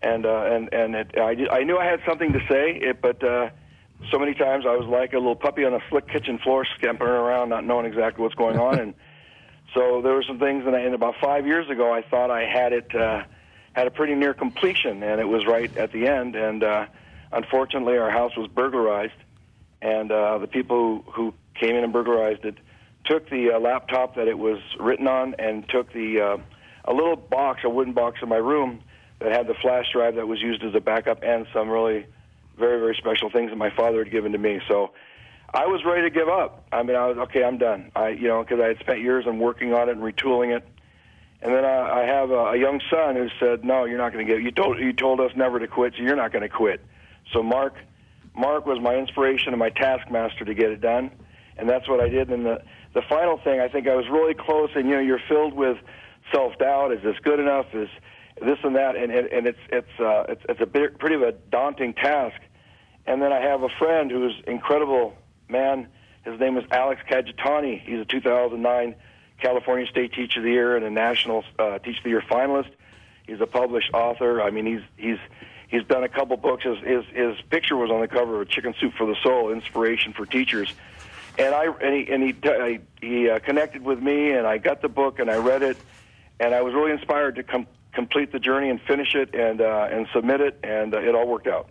and 0.01 0.25
uh, 0.25 0.43
and 0.45 0.73
and 0.73 0.95
it, 0.95 1.11
I 1.17 1.35
I 1.51 1.63
knew 1.63 1.77
I 1.77 1.83
had 1.83 1.99
something 2.07 2.31
to 2.31 2.39
say, 2.49 2.77
it, 2.77 3.01
but. 3.01 3.21
Uh, 3.21 3.49
so 4.11 4.19
many 4.19 4.33
times 4.33 4.65
I 4.65 4.75
was 4.75 4.87
like 4.87 5.13
a 5.13 5.17
little 5.17 5.35
puppy 5.35 5.65
on 5.65 5.73
a 5.73 5.79
slick 5.89 6.07
kitchen 6.07 6.37
floor, 6.39 6.65
scampering 6.77 7.11
around, 7.11 7.49
not 7.49 7.65
knowing 7.65 7.85
exactly 7.85 8.23
what's 8.23 8.35
going 8.35 8.57
on. 8.57 8.79
and 8.79 8.93
so 9.73 10.01
there 10.01 10.13
were 10.13 10.23
some 10.23 10.39
things, 10.39 10.65
and, 10.65 10.75
I, 10.75 10.79
and 10.79 10.95
about 10.95 11.15
five 11.21 11.45
years 11.45 11.69
ago, 11.69 11.93
I 11.93 12.01
thought 12.01 12.31
I 12.31 12.45
had 12.45 12.73
it 12.73 12.95
uh, 12.95 13.23
had 13.73 13.87
a 13.87 13.91
pretty 13.91 14.15
near 14.15 14.33
completion, 14.33 15.03
and 15.03 15.19
it 15.19 15.27
was 15.27 15.45
right 15.45 15.75
at 15.77 15.91
the 15.91 16.07
end. 16.07 16.35
And 16.35 16.63
uh, 16.63 16.85
unfortunately, 17.31 17.97
our 17.97 18.09
house 18.09 18.35
was 18.35 18.47
burglarized, 18.47 19.13
and 19.81 20.11
uh, 20.11 20.37
the 20.39 20.47
people 20.47 21.03
who, 21.05 21.11
who 21.11 21.33
came 21.59 21.75
in 21.75 21.83
and 21.83 21.93
burglarized 21.93 22.45
it 22.45 22.55
took 23.05 23.29
the 23.29 23.51
uh, 23.51 23.59
laptop 23.59 24.15
that 24.15 24.27
it 24.27 24.37
was 24.37 24.59
written 24.79 25.07
on 25.07 25.35
and 25.39 25.67
took 25.69 25.91
the 25.93 26.19
uh, 26.19 26.37
a 26.85 26.93
little 26.93 27.15
box, 27.15 27.61
a 27.63 27.69
wooden 27.69 27.93
box 27.93 28.19
in 28.21 28.29
my 28.29 28.37
room 28.37 28.81
that 29.19 29.31
had 29.31 29.47
the 29.47 29.53
flash 29.55 29.85
drive 29.93 30.15
that 30.15 30.27
was 30.27 30.41
used 30.41 30.63
as 30.63 30.75
a 30.75 30.79
backup 30.79 31.23
and 31.23 31.47
some 31.53 31.69
really 31.69 32.05
very, 32.57 32.79
very 32.79 32.95
special 32.95 33.29
things 33.29 33.51
that 33.51 33.57
my 33.57 33.69
father 33.69 34.03
had 34.03 34.11
given 34.11 34.31
to 34.31 34.37
me. 34.37 34.59
So 34.67 34.91
I 35.53 35.65
was 35.67 35.83
ready 35.85 36.01
to 36.01 36.09
give 36.09 36.27
up. 36.27 36.65
I 36.71 36.83
mean, 36.83 36.95
I 36.95 37.07
was 37.07 37.17
okay. 37.17 37.43
I'm 37.43 37.57
done. 37.57 37.91
I, 37.95 38.09
you 38.09 38.27
know, 38.27 38.43
because 38.43 38.59
I 38.59 38.67
had 38.67 38.79
spent 38.79 38.99
years 39.01 39.25
on 39.27 39.39
working 39.39 39.73
on 39.73 39.89
it 39.89 39.97
and 39.97 40.01
retooling 40.01 40.55
it. 40.55 40.67
And 41.41 41.53
then 41.53 41.63
I, 41.65 42.01
I 42.01 42.05
have 42.05 42.31
a, 42.31 42.51
a 42.51 42.57
young 42.57 42.81
son 42.89 43.15
who 43.15 43.29
said, 43.39 43.63
"No, 43.63 43.85
you're 43.85 43.99
not 43.99 44.11
going 44.11 44.25
to 44.25 44.33
get. 44.33 44.41
You 44.41 44.51
told 44.51 44.79
you 44.79 44.91
told 44.91 45.19
us 45.21 45.31
never 45.35 45.59
to 45.59 45.67
quit, 45.67 45.93
so 45.95 46.03
you're 46.03 46.15
not 46.15 46.31
going 46.31 46.41
to 46.41 46.49
quit." 46.49 46.83
So 47.31 47.43
Mark, 47.43 47.75
Mark 48.35 48.65
was 48.65 48.79
my 48.81 48.95
inspiration 48.95 49.49
and 49.49 49.59
my 49.59 49.69
taskmaster 49.69 50.45
to 50.45 50.53
get 50.53 50.71
it 50.71 50.81
done, 50.81 51.11
and 51.57 51.69
that's 51.69 51.87
what 51.87 51.99
I 51.99 52.09
did. 52.09 52.29
And 52.29 52.45
the 52.45 52.63
the 52.93 53.03
final 53.07 53.37
thing, 53.37 53.59
I 53.59 53.67
think 53.67 53.87
I 53.87 53.95
was 53.95 54.05
really 54.09 54.33
close. 54.33 54.71
And 54.75 54.89
you 54.89 54.95
know, 54.95 55.01
you're 55.01 55.21
filled 55.29 55.53
with 55.53 55.77
self 56.33 56.57
doubt. 56.57 56.91
Is 56.91 57.03
this 57.03 57.15
good 57.23 57.39
enough? 57.39 57.67
Is 57.73 57.89
this 58.41 58.57
and 58.63 58.75
that? 58.75 58.95
And 58.95 59.11
and, 59.11 59.27
and 59.27 59.47
it's 59.47 59.59
it's 59.69 59.99
uh, 59.99 60.23
it's 60.29 60.41
it's 60.49 60.61
a 60.61 60.65
bit, 60.65 60.97
pretty 60.97 61.15
of 61.15 61.21
a 61.21 61.33
daunting 61.51 61.93
task. 61.93 62.41
And 63.07 63.21
then 63.21 63.31
I 63.31 63.39
have 63.39 63.63
a 63.63 63.69
friend 63.69 64.11
who's 64.11 64.35
incredible 64.45 65.15
man. 65.47 65.87
His 66.25 66.37
name 66.39 66.57
is 66.57 66.65
Alex 66.69 67.01
Kajitani. 67.09 67.81
He's 67.81 68.01
a 68.01 68.05
2009 68.05 68.95
California 69.41 69.87
State 69.87 70.13
Teacher 70.13 70.41
of 70.41 70.43
the 70.43 70.51
Year 70.51 70.75
and 70.75 70.85
a 70.85 70.89
National 70.89 71.45
uh, 71.57 71.79
Teacher 71.79 71.99
of 71.99 72.03
the 72.03 72.09
Year 72.09 72.23
finalist. 72.29 72.69
He's 73.25 73.39
a 73.39 73.47
published 73.47 73.93
author. 73.93 74.41
I 74.41 74.51
mean, 74.51 74.65
he's 74.65 74.81
he's 74.97 75.19
he's 75.69 75.83
done 75.85 76.03
a 76.03 76.09
couple 76.09 76.35
books. 76.35 76.65
His 76.65 76.77
his, 76.79 77.05
his 77.13 77.41
picture 77.49 77.77
was 77.77 77.89
on 77.89 78.01
the 78.01 78.07
cover 78.09 78.41
of 78.41 78.49
Chicken 78.49 78.73
Soup 78.79 78.93
for 78.93 79.05
the 79.05 79.15
Soul: 79.23 79.51
Inspiration 79.51 80.11
for 80.11 80.25
Teachers. 80.25 80.73
And 81.37 81.55
I 81.55 81.65
and 81.65 81.93
he 81.93 82.11
and 82.11 82.23
he 82.23 82.79
he 82.99 83.29
uh, 83.29 83.39
connected 83.39 83.83
with 83.83 84.01
me, 84.01 84.31
and 84.31 84.45
I 84.45 84.57
got 84.57 84.81
the 84.81 84.89
book 84.89 85.19
and 85.19 85.29
I 85.29 85.37
read 85.37 85.63
it, 85.63 85.77
and 86.39 86.53
I 86.53 86.61
was 86.61 86.73
really 86.73 86.91
inspired 86.91 87.35
to 87.35 87.43
com- 87.43 87.67
complete 87.93 88.31
the 88.31 88.39
journey 88.39 88.69
and 88.69 88.81
finish 88.81 89.15
it 89.15 89.33
and 89.33 89.61
uh, 89.61 89.87
and 89.91 90.07
submit 90.13 90.41
it, 90.41 90.59
and 90.63 90.93
uh, 90.93 90.99
it 90.99 91.15
all 91.15 91.27
worked 91.27 91.47
out. 91.47 91.69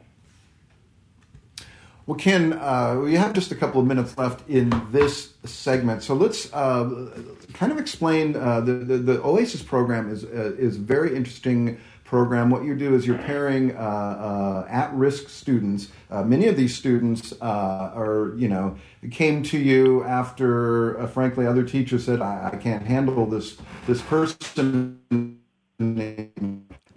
Well, 2.06 2.16
Ken, 2.16 2.52
uh, 2.52 3.00
we 3.02 3.14
have 3.14 3.32
just 3.32 3.50
a 3.50 3.56
couple 3.56 3.80
of 3.80 3.86
minutes 3.88 4.16
left 4.16 4.48
in 4.48 4.70
this 4.92 5.32
segment, 5.42 6.04
so 6.04 6.14
let's 6.14 6.52
uh, 6.54 7.10
kind 7.52 7.72
of 7.72 7.78
explain 7.78 8.36
uh, 8.36 8.60
the, 8.60 8.75
the, 8.75 8.98
the 8.98 9.22
Oasis 9.25 9.60
program 9.60 10.08
is 10.08 10.22
uh, 10.22 10.54
is 10.56 10.76
very 10.76 11.16
interesting 11.16 11.80
program. 12.04 12.48
What 12.48 12.62
you 12.62 12.76
do 12.76 12.94
is 12.94 13.08
you're 13.08 13.18
pairing 13.18 13.76
uh, 13.76 13.80
uh, 13.80 14.68
at-risk 14.70 15.28
students. 15.28 15.88
many 16.08 16.46
of 16.46 16.56
these 16.56 16.76
students 16.76 17.32
are, 17.40 18.34
you 18.36 18.46
know, 18.46 18.76
came 19.10 19.42
to 19.42 19.58
you 19.58 20.04
after, 20.04 21.04
frankly, 21.08 21.44
other 21.44 21.64
teachers 21.64 22.04
said, 22.04 22.20
I, 22.22 22.50
I 22.52 22.56
can't 22.56 22.86
handle 22.86 23.26
this 23.26 23.56
this 23.88 24.00
person." 24.02 25.00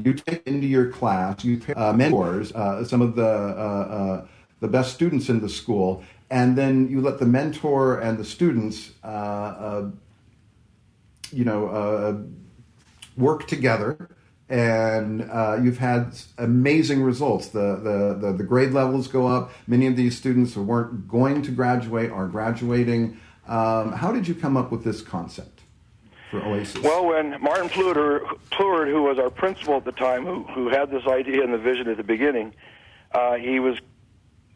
You 0.01 0.13
take 0.13 0.47
into 0.47 0.67
your 0.67 0.91
class, 0.91 1.43
you 1.43 1.59
mentors, 1.95 2.51
some 2.87 3.01
of 3.01 3.15
the 3.15 4.27
the 4.59 4.67
best 4.67 4.93
students 4.93 5.29
in 5.29 5.41
the 5.41 5.49
school, 5.49 6.03
and 6.29 6.57
then 6.57 6.89
you 6.89 7.01
let 7.01 7.19
the 7.19 7.25
mentor 7.25 7.99
and 7.99 8.17
the 8.17 8.25
students, 8.25 8.91
uh, 9.03 9.07
uh, 9.07 9.89
you 11.31 11.45
know, 11.45 11.67
uh, 11.67 12.17
work 13.17 13.47
together. 13.47 14.09
And 14.49 15.29
uh, 15.29 15.59
you've 15.61 15.77
had 15.77 16.15
amazing 16.39 17.03
results. 17.03 17.49
The, 17.49 17.75
the, 17.75 18.17
the, 18.19 18.33
the, 18.37 18.43
grade 18.43 18.71
levels 18.71 19.07
go 19.07 19.27
up. 19.27 19.51
Many 19.67 19.85
of 19.85 19.95
these 19.95 20.17
students 20.17 20.55
who 20.55 20.63
weren't 20.63 21.07
going 21.07 21.43
to 21.43 21.51
graduate 21.51 22.09
are 22.09 22.27
graduating. 22.27 23.19
Um, 23.47 23.91
how 23.91 24.11
did 24.11 24.27
you 24.27 24.33
come 24.33 24.57
up 24.57 24.71
with 24.71 24.83
this 24.83 25.01
concept? 25.03 25.59
for 26.29 26.43
Oasis? 26.43 26.81
Well, 26.81 27.05
when 27.05 27.41
Martin 27.41 27.69
Plourde, 27.69 28.91
who 28.91 29.03
was 29.03 29.19
our 29.19 29.29
principal 29.29 29.77
at 29.77 29.85
the 29.85 29.91
time, 29.91 30.25
who, 30.25 30.43
who 30.43 30.69
had 30.69 30.91
this 30.91 31.05
idea 31.07 31.43
and 31.43 31.53
the 31.53 31.57
vision 31.57 31.87
at 31.87 31.97
the 31.97 32.03
beginning, 32.03 32.53
uh, 33.11 33.35
he 33.35 33.59
was 33.59 33.77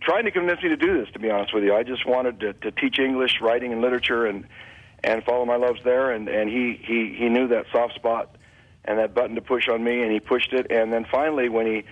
trying 0.03 0.25
to 0.25 0.31
convince 0.31 0.61
me 0.61 0.69
to 0.69 0.77
do 0.77 0.99
this. 0.99 1.11
To 1.13 1.19
be 1.19 1.29
honest 1.29 1.53
with 1.53 1.63
you, 1.63 1.75
I 1.75 1.83
just 1.83 2.05
wanted 2.05 2.39
to, 2.41 2.53
to 2.53 2.71
teach 2.71 2.99
English, 2.99 3.39
writing, 3.41 3.71
and 3.71 3.81
literature, 3.81 4.25
and 4.25 4.45
and 5.03 5.23
follow 5.23 5.45
my 5.45 5.55
loves 5.55 5.81
there. 5.83 6.11
And 6.11 6.27
and 6.27 6.49
he 6.49 6.79
he 6.81 7.15
he 7.17 7.29
knew 7.29 7.47
that 7.47 7.65
soft 7.71 7.95
spot 7.95 8.35
and 8.85 8.99
that 8.99 9.13
button 9.13 9.35
to 9.35 9.41
push 9.41 9.67
on 9.69 9.83
me, 9.83 10.01
and 10.01 10.11
he 10.11 10.19
pushed 10.19 10.53
it. 10.53 10.67
And 10.69 10.91
then 10.91 11.05
finally, 11.09 11.49
when 11.49 11.65
he 11.65 11.83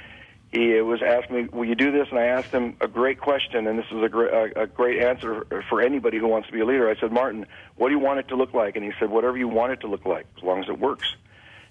he 0.51 0.81
was 0.81 1.01
asked 1.01 1.31
me, 1.31 1.47
"Will 1.51 1.65
you 1.65 1.75
do 1.75 1.91
this?" 1.91 2.07
and 2.09 2.19
I 2.19 2.25
asked 2.25 2.51
him 2.51 2.75
a 2.81 2.87
great 2.87 3.19
question, 3.19 3.67
and 3.67 3.79
this 3.79 3.85
is 3.91 4.03
a 4.03 4.09
great 4.09 4.33
a, 4.33 4.63
a 4.63 4.67
great 4.67 5.01
answer 5.01 5.45
for 5.69 5.81
anybody 5.81 6.17
who 6.17 6.27
wants 6.27 6.47
to 6.47 6.53
be 6.53 6.59
a 6.59 6.65
leader. 6.65 6.89
I 6.89 6.95
said, 6.99 7.11
"Martin, 7.11 7.45
what 7.75 7.87
do 7.87 7.93
you 7.93 7.99
want 7.99 8.19
it 8.19 8.27
to 8.29 8.35
look 8.35 8.53
like?" 8.53 8.75
And 8.75 8.83
he 8.85 8.91
said, 8.99 9.09
"Whatever 9.09 9.37
you 9.37 9.47
want 9.47 9.71
it 9.71 9.81
to 9.81 9.87
look 9.87 10.05
like, 10.05 10.25
as 10.37 10.43
long 10.43 10.61
as 10.61 10.69
it 10.69 10.79
works." 10.79 11.15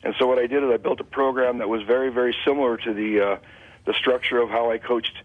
And 0.02 0.14
so 0.18 0.26
what 0.26 0.38
I 0.38 0.46
did 0.46 0.64
is 0.64 0.70
I 0.70 0.78
built 0.78 0.98
a 1.00 1.04
program 1.04 1.58
that 1.58 1.68
was 1.68 1.82
very 1.82 2.10
very 2.10 2.34
similar 2.44 2.78
to 2.78 2.94
the 2.94 3.20
uh, 3.20 3.36
the 3.84 3.92
structure 3.92 4.40
of 4.40 4.48
how 4.48 4.70
I 4.70 4.78
coached 4.78 5.16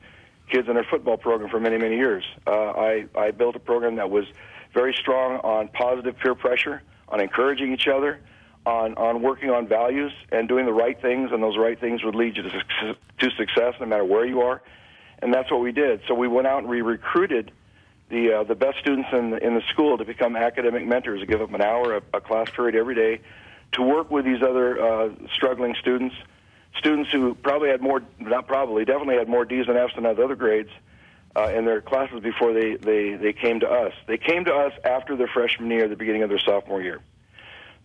kids 0.50 0.68
in 0.70 0.78
our 0.78 0.86
football 0.86 1.18
program 1.18 1.50
for 1.50 1.60
many 1.60 1.78
many 1.78 1.98
years. 1.98 2.24
Uh, 2.46 2.52
I 2.52 3.06
I 3.16 3.32
built 3.32 3.56
a 3.56 3.60
program 3.60 3.96
that 3.96 4.10
was 4.10 4.26
very 4.74 4.94
strong 4.94 5.38
on 5.40 5.70
positive 5.70 6.18
peer 6.18 6.36
pressure, 6.36 6.82
on 7.10 7.20
encouraging 7.20 7.74
each 7.74 7.88
other 7.88 8.20
on 8.66 8.96
on 8.96 9.22
working 9.22 9.50
on 9.50 9.68
values 9.68 10.12
and 10.32 10.48
doing 10.48 10.66
the 10.66 10.74
right 10.74 11.00
things, 11.02 11.32
and 11.32 11.42
those 11.42 11.58
right 11.58 11.80
things 11.80 12.04
would 12.04 12.16
lead 12.16 12.36
you 12.38 12.44
to 12.44 12.50
success, 12.50 12.96
to 13.20 13.30
success 13.38 13.76
no 13.80 13.86
matter 13.86 14.04
where 14.04 14.26
you 14.26 14.42
are. 14.42 14.62
And 15.20 15.34
that's 15.34 15.52
what 15.52 15.62
we 15.62 15.72
did. 15.72 16.02
So 16.08 16.14
we 16.14 16.28
went 16.28 16.48
out 16.48 16.60
and 16.60 16.68
we 16.68 16.82
recruited 16.82 17.52
the 18.10 18.40
uh, 18.40 18.44
the 18.44 18.56
best 18.56 18.80
students 18.80 19.10
in 19.14 19.32
the, 19.32 19.46
in 19.46 19.56
the 19.56 19.62
school 19.72 19.98
to 19.98 20.06
become 20.06 20.36
academic 20.36 20.86
mentors, 20.86 21.22
to 21.22 21.26
give 21.26 21.40
them 21.40 21.54
an 21.56 21.62
hour, 21.62 21.98
a, 21.98 22.02
a 22.18 22.22
class 22.22 22.50
period 22.50 22.76
every 22.76 22.96
day, 22.96 23.22
to 23.74 23.82
work 23.82 24.12
with 24.12 24.26
these 24.26 24.42
other 24.42 24.82
uh, 24.82 25.10
struggling 25.34 25.76
students, 25.80 26.16
students 26.78 27.12
who 27.12 27.36
probably 27.36 27.70
had 27.70 27.82
more, 27.82 28.02
not 28.20 28.48
probably, 28.48 28.86
definitely 28.86 29.16
had 29.16 29.28
more 29.28 29.46
D's 29.46 29.68
and 29.68 29.78
F's 29.78 29.96
than 29.96 30.06
other 30.06 30.36
grades. 30.36 30.70
Uh, 31.38 31.50
in 31.50 31.66
their 31.66 31.82
classes 31.82 32.22
before 32.22 32.54
they, 32.54 32.78
they, 32.78 33.16
they 33.16 33.34
came 33.34 33.60
to 33.60 33.70
us. 33.70 33.92
They 34.08 34.18
came 34.18 34.46
to 34.46 34.54
us 34.54 34.72
after 34.86 35.18
their 35.18 35.28
freshman 35.28 35.70
year, 35.70 35.90
the 35.90 35.98
beginning 35.98 36.24
of 36.24 36.30
their 36.30 36.40
sophomore 36.40 36.82
year. 36.82 37.02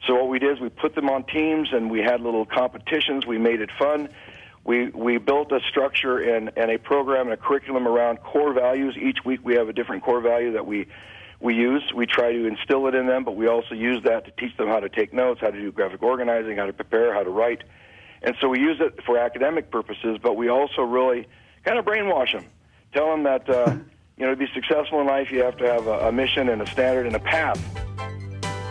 So 0.06 0.14
what 0.14 0.28
we 0.28 0.38
did 0.38 0.52
is 0.52 0.61
we 0.61 0.68
put 0.68 0.94
them 0.94 1.11
on 1.11 1.25
teams 1.25 1.73
and 1.73 1.90
we 1.90 2.00
had 2.00 2.20
little 2.20 2.47
competitions. 2.47 3.26
We 3.26 3.38
made 3.38 3.61
it 3.61 3.70
fun. 3.76 4.09
We 4.64 4.90
we 4.90 5.18
built 5.18 5.52
a 5.52 5.61
structure 5.68 6.18
and, 6.18 6.52
and 6.56 6.70
a 6.70 6.78
program 6.78 7.26
and 7.26 7.32
a 7.32 7.37
curriculum 7.37 7.88
around 7.88 8.18
core 8.18 8.52
values. 8.52 8.97
Each 8.97 9.18
week 9.25 9.40
we 9.42 9.54
have 9.54 9.68
a 9.68 9.73
different 9.73 10.04
core 10.04 10.20
value 10.20 10.52
that 10.52 10.66
we 10.66 10.87
we 11.40 11.54
use. 11.54 11.82
We 11.94 12.06
try 12.06 12.32
to 12.32 12.47
instill 12.47 12.87
it 12.87 12.94
in 12.94 13.06
them, 13.06 13.25
but 13.25 13.35
we 13.35 13.47
also 13.47 13.75
use 13.75 14.02
that 14.04 14.26
to 14.26 14.30
teach 14.32 14.56
them 14.56 14.68
how 14.68 14.80
to 14.80 14.88
take 14.88 15.12
notes, 15.12 15.40
how 15.40 15.50
to 15.50 15.59
do 15.59 15.73
graphic 15.73 16.02
organizing, 16.02 16.56
how 16.56 16.66
to 16.66 16.73
prepare, 16.73 17.14
how 17.14 17.23
to 17.23 17.30
write. 17.30 17.62
And 18.22 18.36
so 18.40 18.48
we 18.48 18.60
use 18.60 18.78
it 18.80 19.02
for 19.04 19.18
academic 19.18 19.70
purposes, 19.70 20.18
but 20.22 20.36
we 20.36 20.48
also 20.48 20.82
really 20.82 21.26
kind 21.64 21.78
of 21.78 21.84
brainwash 21.84 22.32
them. 22.32 22.46
Tell 22.92 23.10
them 23.10 23.22
that 23.24 23.48
uh, 23.48 23.76
you 24.16 24.26
know 24.26 24.30
to 24.30 24.36
be 24.36 24.48
successful 24.54 25.00
in 25.00 25.06
life, 25.06 25.30
you 25.30 25.42
have 25.42 25.56
to 25.58 25.66
have 25.66 25.86
a, 25.86 26.08
a 26.08 26.12
mission 26.12 26.48
and 26.48 26.60
a 26.62 26.66
standard 26.66 27.06
and 27.06 27.16
a 27.16 27.20
path. 27.20 27.60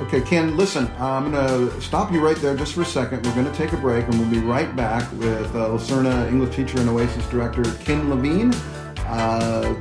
Okay, 0.01 0.21
Ken, 0.21 0.55
listen, 0.55 0.89
I'm 0.97 1.31
going 1.31 1.69
to 1.69 1.81
stop 1.81 2.13
you 2.13 2.25
right 2.25 2.37
there 2.37 2.55
just 2.55 2.73
for 2.73 2.83
a 2.83 2.85
second. 2.85 3.25
We're 3.25 3.33
going 3.33 3.51
to 3.51 3.53
take 3.53 3.73
a 3.73 3.77
break 3.77 4.05
and 4.05 4.17
we'll 4.17 4.29
be 4.29 4.39
right 4.39 4.73
back 4.73 5.11
with 5.13 5.53
uh, 5.53 5.67
La 5.67 5.77
Serna 5.77 6.25
English 6.29 6.55
teacher 6.55 6.79
and 6.79 6.87
Oasis 6.89 7.27
director 7.27 7.63
Ken 7.83 8.09
Levine 8.09 8.53
uh, 9.07 9.75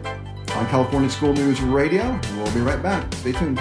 on 0.57 0.67
California 0.67 1.09
School 1.09 1.35
News 1.35 1.61
Radio. 1.61 2.19
We'll 2.35 2.53
be 2.53 2.61
right 2.61 2.83
back. 2.83 3.15
Stay 3.15 3.31
tuned. 3.31 3.61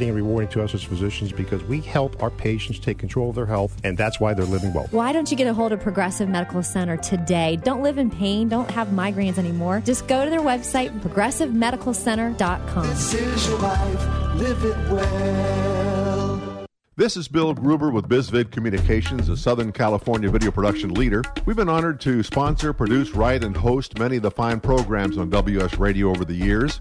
and 0.00 0.16
rewarding 0.16 0.48
to 0.50 0.62
us 0.62 0.74
as 0.74 0.82
physicians 0.82 1.32
because 1.32 1.62
we 1.64 1.80
help 1.80 2.22
our 2.22 2.30
patients 2.30 2.78
take 2.78 2.98
control 2.98 3.30
of 3.30 3.34
their 3.34 3.46
health 3.46 3.76
and 3.84 3.98
that's 3.98 4.18
why 4.18 4.32
they're 4.32 4.44
living 4.44 4.72
well. 4.72 4.86
Why 4.90 5.12
don't 5.12 5.30
you 5.30 5.36
get 5.36 5.46
a 5.46 5.54
hold 5.54 5.72
of 5.72 5.80
Progressive 5.80 6.28
Medical 6.28 6.62
Center 6.62 6.96
today? 6.96 7.56
Don't 7.56 7.82
live 7.82 7.98
in 7.98 8.10
pain, 8.10 8.48
don't 8.48 8.70
have 8.70 8.88
migraines 8.88 9.38
anymore. 9.38 9.82
Just 9.84 10.06
go 10.08 10.24
to 10.24 10.30
their 10.30 10.40
website, 10.40 10.98
progressivemedicalcenter.com. 11.00 12.86
This 12.86 13.14
is 13.14 13.48
your 13.48 13.58
life, 13.58 14.34
live 14.36 14.64
it 14.64 14.76
well. 14.90 15.62
This 16.94 17.16
is 17.16 17.26
Bill 17.26 17.54
Gruber 17.54 17.90
with 17.90 18.06
BizVid 18.06 18.50
Communications, 18.50 19.30
a 19.30 19.36
Southern 19.36 19.72
California 19.72 20.28
video 20.28 20.50
production 20.50 20.92
leader. 20.92 21.22
We've 21.46 21.56
been 21.56 21.70
honored 21.70 22.02
to 22.02 22.22
sponsor, 22.22 22.74
produce, 22.74 23.12
write, 23.12 23.42
and 23.42 23.56
host 23.56 23.98
many 23.98 24.16
of 24.16 24.22
the 24.22 24.30
fine 24.30 24.60
programs 24.60 25.16
on 25.16 25.30
WS 25.30 25.78
Radio 25.78 26.10
over 26.10 26.26
the 26.26 26.34
years. 26.34 26.78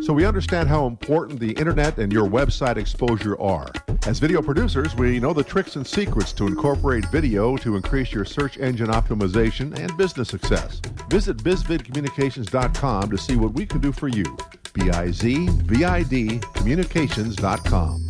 So 0.00 0.12
we 0.12 0.24
understand 0.24 0.68
how 0.68 0.86
important 0.86 1.38
the 1.38 1.52
internet 1.52 1.98
and 1.98 2.12
your 2.12 2.28
website 2.28 2.76
exposure 2.76 3.40
are. 3.40 3.70
As 4.06 4.18
video 4.18 4.42
producers, 4.42 4.96
we 4.96 5.20
know 5.20 5.32
the 5.32 5.44
tricks 5.44 5.76
and 5.76 5.86
secrets 5.86 6.32
to 6.34 6.46
incorporate 6.46 7.04
video 7.10 7.56
to 7.58 7.76
increase 7.76 8.12
your 8.12 8.24
search 8.24 8.58
engine 8.58 8.88
optimization 8.88 9.76
and 9.78 9.96
business 9.96 10.28
success. 10.28 10.80
Visit 11.08 11.36
bizvidcommunications.com 11.38 13.10
to 13.10 13.18
see 13.18 13.36
what 13.36 13.52
we 13.52 13.64
can 13.64 13.80
do 13.80 13.92
for 13.92 14.08
you. 14.08 14.24
B 14.72 14.90
I 14.90 15.10
Z 15.10 15.48
V 15.50 15.84
I 15.84 16.02
D 16.02 16.40
communications.com. 16.54 18.08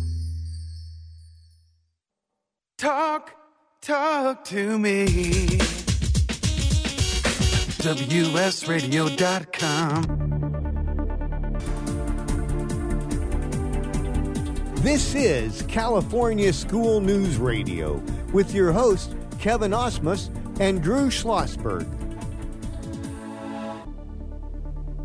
Talk, 2.77 3.35
talk 3.81 4.45
to 4.45 4.79
me. 4.79 5.59
WSRadio.com. 7.83 10.32
This 14.83 15.15
is 15.15 15.61
California 15.69 16.51
School 16.51 16.99
News 16.99 17.37
Radio 17.37 18.03
with 18.33 18.53
your 18.53 18.73
hosts, 18.73 19.15
Kevin 19.39 19.71
Osmus 19.71 20.27
and 20.59 20.83
Drew 20.83 21.07
Schlossberg. 21.07 21.87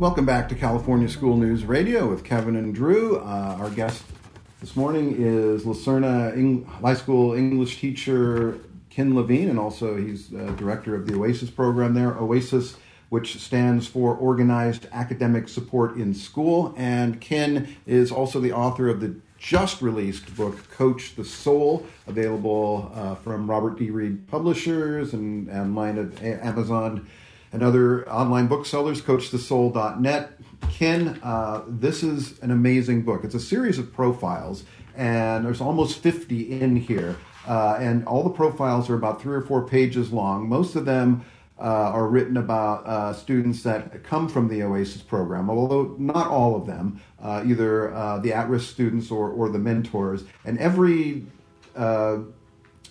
Welcome 0.01 0.27
back 0.27 0.49
to 0.49 0.57
California 0.57 1.09
School 1.09 1.37
News 1.37 1.65
Radio 1.65 2.11
with 2.11 2.25
Kevin 2.25 2.57
and 2.57 2.75
Drew. 2.75 3.19
Uh, 3.19 3.57
our 3.61 3.71
guest 3.71 4.03
this 4.59 4.75
morning 4.75 5.15
is 5.17 5.65
La 5.65 5.75
Serna 5.75 6.37
Eng- 6.37 6.65
High 6.65 6.95
School 6.95 7.35
English 7.35 7.79
teacher 7.79 8.59
Ken 8.91 9.15
Levine, 9.15 9.49
and 9.49 9.61
also 9.61 9.97
he's 9.97 10.35
uh, 10.35 10.53
director 10.59 10.97
of 10.97 11.07
the 11.07 11.15
OASIS 11.15 11.55
program 11.55 11.95
there. 11.95 12.19
OASIS, 12.19 12.75
which 13.11 13.41
stands 13.41 13.87
for 13.87 14.17
Organized 14.17 14.89
Academic 14.91 15.49
Support 15.49 15.95
in 15.99 16.15
School. 16.15 16.75
And 16.77 17.21
Ken 17.21 17.77
is 17.87 18.11
also 18.11 18.41
the 18.41 18.53
author 18.53 18.89
of 18.89 18.99
the 18.99 19.15
just 19.39 19.81
released 19.81 20.35
book, 20.37 20.71
Coach 20.71 21.15
the 21.15 21.25
Soul, 21.25 21.87
available 22.07 22.91
uh, 22.95 23.15
from 23.15 23.49
Robert 23.49 23.79
D. 23.79 23.91
Reed 23.91 24.27
Publishers 24.27 25.15
and 25.15 25.49
online 25.49 25.99
at 25.99 26.23
Amazon 26.23 27.09
and 27.53 27.63
other 27.63 28.07
online 28.11 28.47
booksellers, 28.47 29.01
coachthesoul.net. 29.01 30.33
Ken, 30.73 31.21
uh, 31.23 31.63
this 31.67 32.03
is 32.03 32.39
an 32.41 32.51
amazing 32.51 33.03
book. 33.03 33.25
It's 33.25 33.35
a 33.35 33.41
series 33.41 33.79
of 33.79 33.93
profiles, 33.93 34.65
and 34.97 35.47
there's 35.47 35.61
almost 35.61 36.01
50 36.01 36.61
in 36.61 36.77
here. 36.77 37.17
Uh, 37.47 37.79
and 37.81 38.05
all 38.07 38.23
the 38.23 38.31
profiles 38.31 38.91
are 38.91 38.95
about 38.95 39.23
three 39.23 39.35
or 39.35 39.41
four 39.41 39.67
pages 39.67 40.13
long. 40.13 40.49
Most 40.49 40.77
of 40.77 40.85
them 40.85 41.25
uh, 41.61 41.91
are 41.93 42.07
written 42.07 42.37
about 42.37 42.87
uh, 42.87 43.13
students 43.13 43.63
that 43.65 44.05
come 44.05 44.29
from 44.29 44.49
the 44.49 44.63
OASIS 44.63 45.03
program, 45.03 45.51
although 45.51 45.97
not 45.99 46.29
all 46.29 46.55
of 46.55 46.67
them, 46.67 47.01
uh, 47.21 47.43
either 47.45 47.93
uh, 47.93 48.19
the 48.19 48.33
at 48.33 48.49
risk 48.49 48.71
students 48.71 49.11
or, 49.11 49.31
or 49.31 49.49
the 49.49 49.59
mentors. 49.59 50.25
And 50.45 50.59
every 50.59 51.27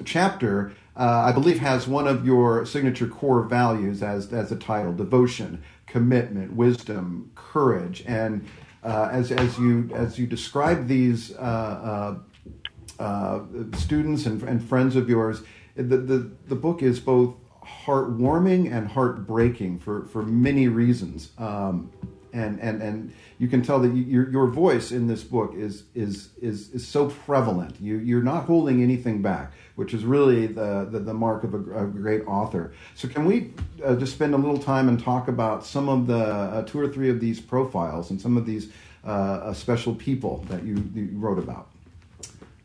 chapter, 0.04 0.74
I 0.96 1.32
believe, 1.32 1.60
has 1.60 1.88
one 1.88 2.08
of 2.08 2.26
your 2.26 2.66
signature 2.66 3.08
core 3.08 3.44
values 3.44 4.04
as, 4.04 4.32
as 4.34 4.52
a 4.52 4.58
title 4.58 4.94
devotion, 4.94 5.64
commitment, 5.86 6.54
wisdom, 6.54 7.32
courage. 7.36 8.04
And 8.06 8.46
as, 8.84 9.32
as, 9.32 9.58
you, 9.58 9.90
as 9.94 10.20
you 10.20 10.28
describe 10.28 10.88
these 10.88 11.34
uh, 11.36 12.16
students 13.76 14.26
and, 14.26 14.42
and, 14.44 14.64
friends 14.64 14.96
of 14.96 15.08
yours. 15.08 15.44
The, 15.76 15.98
the, 15.98 16.32
the 16.48 16.56
book 16.56 16.82
is 16.82 17.00
both 17.00 17.36
heartwarming 17.88 18.72
and 18.72 18.86
heartbreaking 18.86 19.80
for, 19.80 20.06
for 20.08 20.22
many 20.24 20.68
reasons. 20.68 21.30
Um, 21.38 21.90
and, 22.34 22.60
and, 22.60 22.82
and 22.82 23.14
you 23.40 23.48
can 23.48 23.62
tell 23.62 23.80
that 23.80 23.88
your, 23.96 24.30
your 24.30 24.48
voice 24.48 24.92
in 24.92 25.08
this 25.08 25.24
book 25.24 25.54
is, 25.56 25.84
is, 25.96 26.30
is, 26.42 26.70
is 26.72 26.86
so 26.86 27.08
prevalent. 27.10 27.78
You, 27.80 27.98
you're 27.98 28.22
not 28.22 28.44
holding 28.44 28.84
anything 28.84 29.22
back, 29.22 29.54
which 29.76 29.94
is 29.94 30.04
really 30.04 30.48
the, 30.48 30.88
the, 30.92 31.00
the 31.00 31.14
mark 31.14 31.46
of 31.46 31.54
a, 31.54 31.86
a, 31.86 31.88
great 31.88 32.28
author. 32.28 32.74
So, 32.94 33.08
can 33.08 33.24
we 33.24 33.54
uh, 33.84 33.96
just 33.96 34.14
spend 34.14 34.34
a 34.34 34.38
little 34.38 34.60
time 34.60 34.90
and 34.90 35.02
talk 35.02 35.30
about 35.30 35.66
some 35.66 35.88
of 35.88 36.06
the 36.06 36.26
uh, 36.26 36.64
two 36.64 36.80
or 36.80 36.90
three 36.90 37.10
of 37.10 37.22
these 37.22 37.40
profiles 37.40 38.12
and 38.12 38.20
some 38.20 38.36
of 38.36 38.46
these 38.46 38.70
uh, 39.06 39.54
special 39.54 39.96
people 39.96 40.46
that 40.50 40.64
you, 40.64 40.76
you 40.94 41.10
wrote 41.14 41.40
about? 41.40 41.70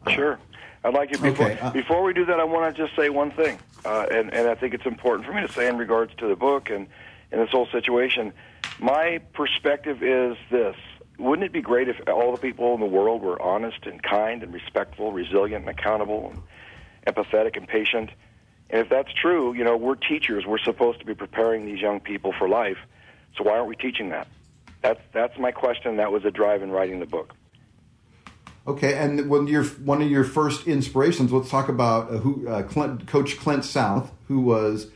Sure. 0.09 0.39
I'd 0.85 0.95
like 0.95 1.13
you 1.13 1.19
before 1.19 1.47
okay, 1.47 1.61
uh, 1.61 1.71
before 1.71 2.03
we 2.03 2.13
do 2.13 2.25
that. 2.25 2.41
I 2.41 2.45
want 2.45 2.75
to 2.75 2.83
just 2.83 2.97
say 2.97 3.09
one 3.09 3.31
thing, 3.31 3.59
uh, 3.85 4.07
and 4.11 4.33
and 4.33 4.49
I 4.49 4.55
think 4.55 4.75
it's 4.75 4.87
important 4.87 5.27
for 5.27 5.33
me 5.33 5.47
to 5.47 5.53
say 5.53 5.69
in 5.69 5.77
regards 5.77 6.15
to 6.17 6.29
the 6.29 6.37
book 6.37 6.71
and 6.71 6.87
and 7.31 7.41
this 7.41 7.51
whole 7.51 7.67
situation. 7.67 8.33
My 8.79 9.21
perspective 9.33 10.03
is 10.03 10.37
this: 10.51 10.77
Wouldn't 11.19 11.45
it 11.47 11.53
be 11.53 11.63
great 11.63 11.89
if 11.89 11.97
all 12.09 12.33
the 12.33 12.41
people 12.41 12.75
in 12.75 12.81
the 12.81 12.87
world 12.87 13.23
were 13.23 13.41
honest 13.41 13.87
and 13.87 14.03
kind 14.03 14.43
and 14.43 14.53
respectful, 14.53 15.13
resilient 15.13 15.67
and 15.67 15.79
accountable, 15.79 16.33
and 16.33 17.15
empathetic 17.15 17.57
and 17.57 17.67
patient? 17.67 18.11
And 18.71 18.81
if 18.81 18.89
that's 18.89 19.13
true, 19.13 19.53
you 19.53 19.65
know, 19.65 19.77
we're 19.77 19.97
teachers. 19.97 20.47
We're 20.47 20.59
supposed 20.59 21.01
to 21.01 21.07
be 21.07 21.15
preparing 21.15 21.67
these 21.67 21.81
young 21.81 22.01
people 22.01 22.33
for 22.33 22.49
life. 22.49 22.79
So 23.37 23.45
why 23.45 23.53
aren't 23.53 23.69
we 23.69 23.77
teaching 23.77 24.11
that? 24.11 24.29
That's 24.83 25.01
that's 25.13 25.39
my 25.39 25.53
question. 25.53 25.97
That 25.97 26.13
was 26.13 26.25
a 26.25 26.31
drive 26.31 26.63
in 26.63 26.71
writing 26.71 27.01
the 27.01 27.07
book. 27.07 27.35
Okay, 28.67 28.95
and 28.95 29.29
when 29.29 29.49
you're 29.49 29.65
one 29.65 30.03
of 30.03 30.11
your 30.11 30.23
first 30.23 30.69
inspirations, 30.69 31.33
let's 31.33 31.51
talk 31.51 31.69
about 31.69 32.11
uh, 32.11 32.19
who 32.19 32.49
uh, 32.49 32.63
Clint, 32.63 33.09
Coach 33.09 33.37
Clint 33.37 33.65
South, 33.65 34.13
who 34.29 34.41
was 34.41 34.87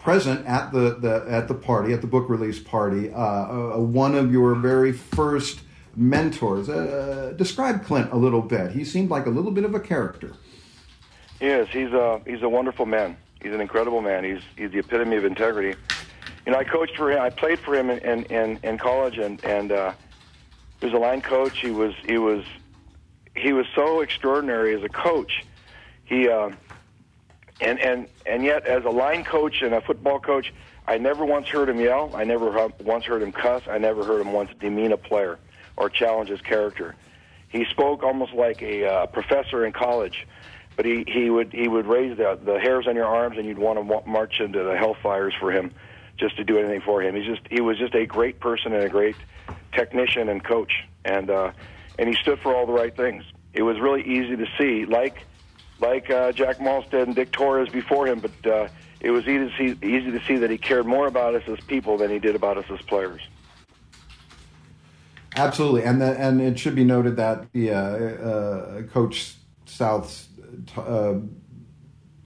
present 0.00 0.46
at 0.46 0.72
the, 0.72 0.96
the 1.00 1.24
at 1.28 1.48
the 1.48 1.54
party 1.54 1.92
at 1.92 2.00
the 2.00 2.06
book 2.06 2.28
release 2.28 2.60
party. 2.60 3.12
Uh, 3.12 3.18
uh 3.18 3.78
one 3.78 4.14
of 4.14 4.30
your 4.30 4.54
very 4.54 4.92
first 4.92 5.60
mentors. 5.96 6.68
Uh, 6.68 7.32
describe 7.36 7.84
Clint 7.84 8.12
a 8.12 8.16
little 8.16 8.42
bit. 8.42 8.70
He 8.70 8.84
seemed 8.84 9.10
like 9.10 9.26
a 9.26 9.30
little 9.30 9.50
bit 9.50 9.64
of 9.64 9.74
a 9.74 9.80
character. 9.80 10.34
He 11.40 11.46
is. 11.46 11.68
He's 11.70 11.92
a 11.92 12.20
he's 12.24 12.42
a 12.42 12.48
wonderful 12.48 12.86
man. 12.86 13.16
He's 13.42 13.52
an 13.52 13.60
incredible 13.60 14.02
man. 14.02 14.22
He's 14.22 14.42
he's 14.56 14.70
the 14.70 14.78
epitome 14.78 15.16
of 15.16 15.24
integrity. 15.24 15.76
You 16.46 16.52
know, 16.52 16.58
I 16.58 16.64
coached 16.64 16.96
for 16.96 17.10
him. 17.10 17.20
I 17.20 17.30
played 17.30 17.58
for 17.58 17.74
him 17.74 17.90
in 17.90 18.22
in, 18.24 18.60
in 18.62 18.78
college, 18.78 19.18
and 19.18 19.44
and 19.44 19.72
uh, 19.72 19.92
he 20.78 20.86
was 20.86 20.94
a 20.94 20.98
line 20.98 21.22
coach. 21.22 21.58
He 21.58 21.70
was 21.70 21.92
he 22.06 22.18
was 22.18 22.44
he 23.36 23.52
was 23.52 23.66
so 23.74 24.00
extraordinary 24.00 24.74
as 24.74 24.82
a 24.82 24.88
coach. 24.88 25.44
He 26.04 26.28
uh, 26.28 26.50
and 27.60 27.78
and 27.80 28.08
and 28.26 28.44
yet 28.44 28.66
as 28.66 28.84
a 28.84 28.90
line 28.90 29.24
coach 29.24 29.62
and 29.62 29.74
a 29.74 29.80
football 29.80 30.20
coach, 30.20 30.52
I 30.86 30.98
never 30.98 31.24
once 31.24 31.48
heard 31.48 31.68
him 31.68 31.80
yell. 31.80 32.10
I 32.14 32.24
never 32.24 32.68
once 32.80 33.04
heard 33.04 33.22
him 33.22 33.32
cuss. 33.32 33.62
I 33.68 33.78
never 33.78 34.04
heard 34.04 34.20
him 34.20 34.32
once 34.32 34.50
demean 34.60 34.92
a 34.92 34.96
player 34.96 35.38
or 35.76 35.90
challenge 35.90 36.30
his 36.30 36.40
character. 36.40 36.94
He 37.48 37.64
spoke 37.66 38.02
almost 38.02 38.32
like 38.32 38.62
a 38.62 38.84
uh, 38.84 39.06
professor 39.06 39.64
in 39.64 39.72
college, 39.72 40.26
but 40.76 40.84
he, 40.84 41.04
he 41.06 41.30
would 41.30 41.52
he 41.52 41.68
would 41.68 41.86
raise 41.86 42.16
the 42.16 42.38
the 42.42 42.58
hairs 42.58 42.86
on 42.86 42.94
your 42.94 43.06
arms 43.06 43.38
and 43.38 43.46
you'd 43.46 43.58
want 43.58 43.78
to 43.78 44.08
march 44.08 44.40
into 44.40 44.62
the 44.62 44.74
hellfires 44.74 45.38
for 45.38 45.50
him, 45.50 45.72
just 46.18 46.36
to 46.36 46.44
do 46.44 46.58
anything 46.58 46.80
for 46.80 47.02
him. 47.02 47.14
He's 47.14 47.26
just 47.26 47.42
he 47.50 47.60
was 47.60 47.78
just 47.78 47.94
a 47.94 48.06
great 48.06 48.40
person 48.40 48.72
and 48.72 48.84
a 48.84 48.88
great 48.88 49.16
technician 49.72 50.28
and 50.28 50.42
coach, 50.42 50.84
and 51.04 51.30
uh, 51.30 51.52
and 51.98 52.08
he 52.08 52.14
stood 52.16 52.38
for 52.40 52.54
all 52.54 52.66
the 52.66 52.72
right 52.72 52.94
things. 52.96 53.24
It 53.52 53.62
was 53.62 53.80
really 53.80 54.02
easy 54.02 54.36
to 54.36 54.46
see, 54.58 54.84
like 54.84 55.24
like 55.80 56.10
uh, 56.10 56.32
Jack 56.32 56.58
Malstead 56.58 57.02
and 57.02 57.14
Dick 57.14 57.32
Torres 57.32 57.68
before 57.68 58.06
him, 58.06 58.20
but 58.20 58.50
uh, 58.50 58.68
it 59.00 59.10
was 59.10 59.24
easy 59.24 59.50
to 59.50 59.56
see 59.56 59.86
easy 59.86 60.10
to 60.10 60.20
see 60.26 60.36
that 60.36 60.50
he 60.50 60.58
cared 60.58 60.86
more 60.86 61.06
about 61.06 61.34
us 61.34 61.42
as 61.48 61.60
people 61.66 61.96
than 61.98 62.10
he 62.10 62.18
did 62.18 62.34
about 62.34 62.58
us 62.58 62.64
as 62.70 62.80
players. 62.82 63.20
Absolutely, 65.36 65.84
and 65.84 66.00
the, 66.00 66.18
and 66.18 66.40
it 66.40 66.58
should 66.58 66.74
be 66.74 66.84
noted 66.84 67.16
that 67.16 67.52
the 67.52 67.72
uh, 67.72 67.76
uh 67.76 68.82
Coach 68.84 69.34
South's 69.66 70.28
uh, 70.76 71.14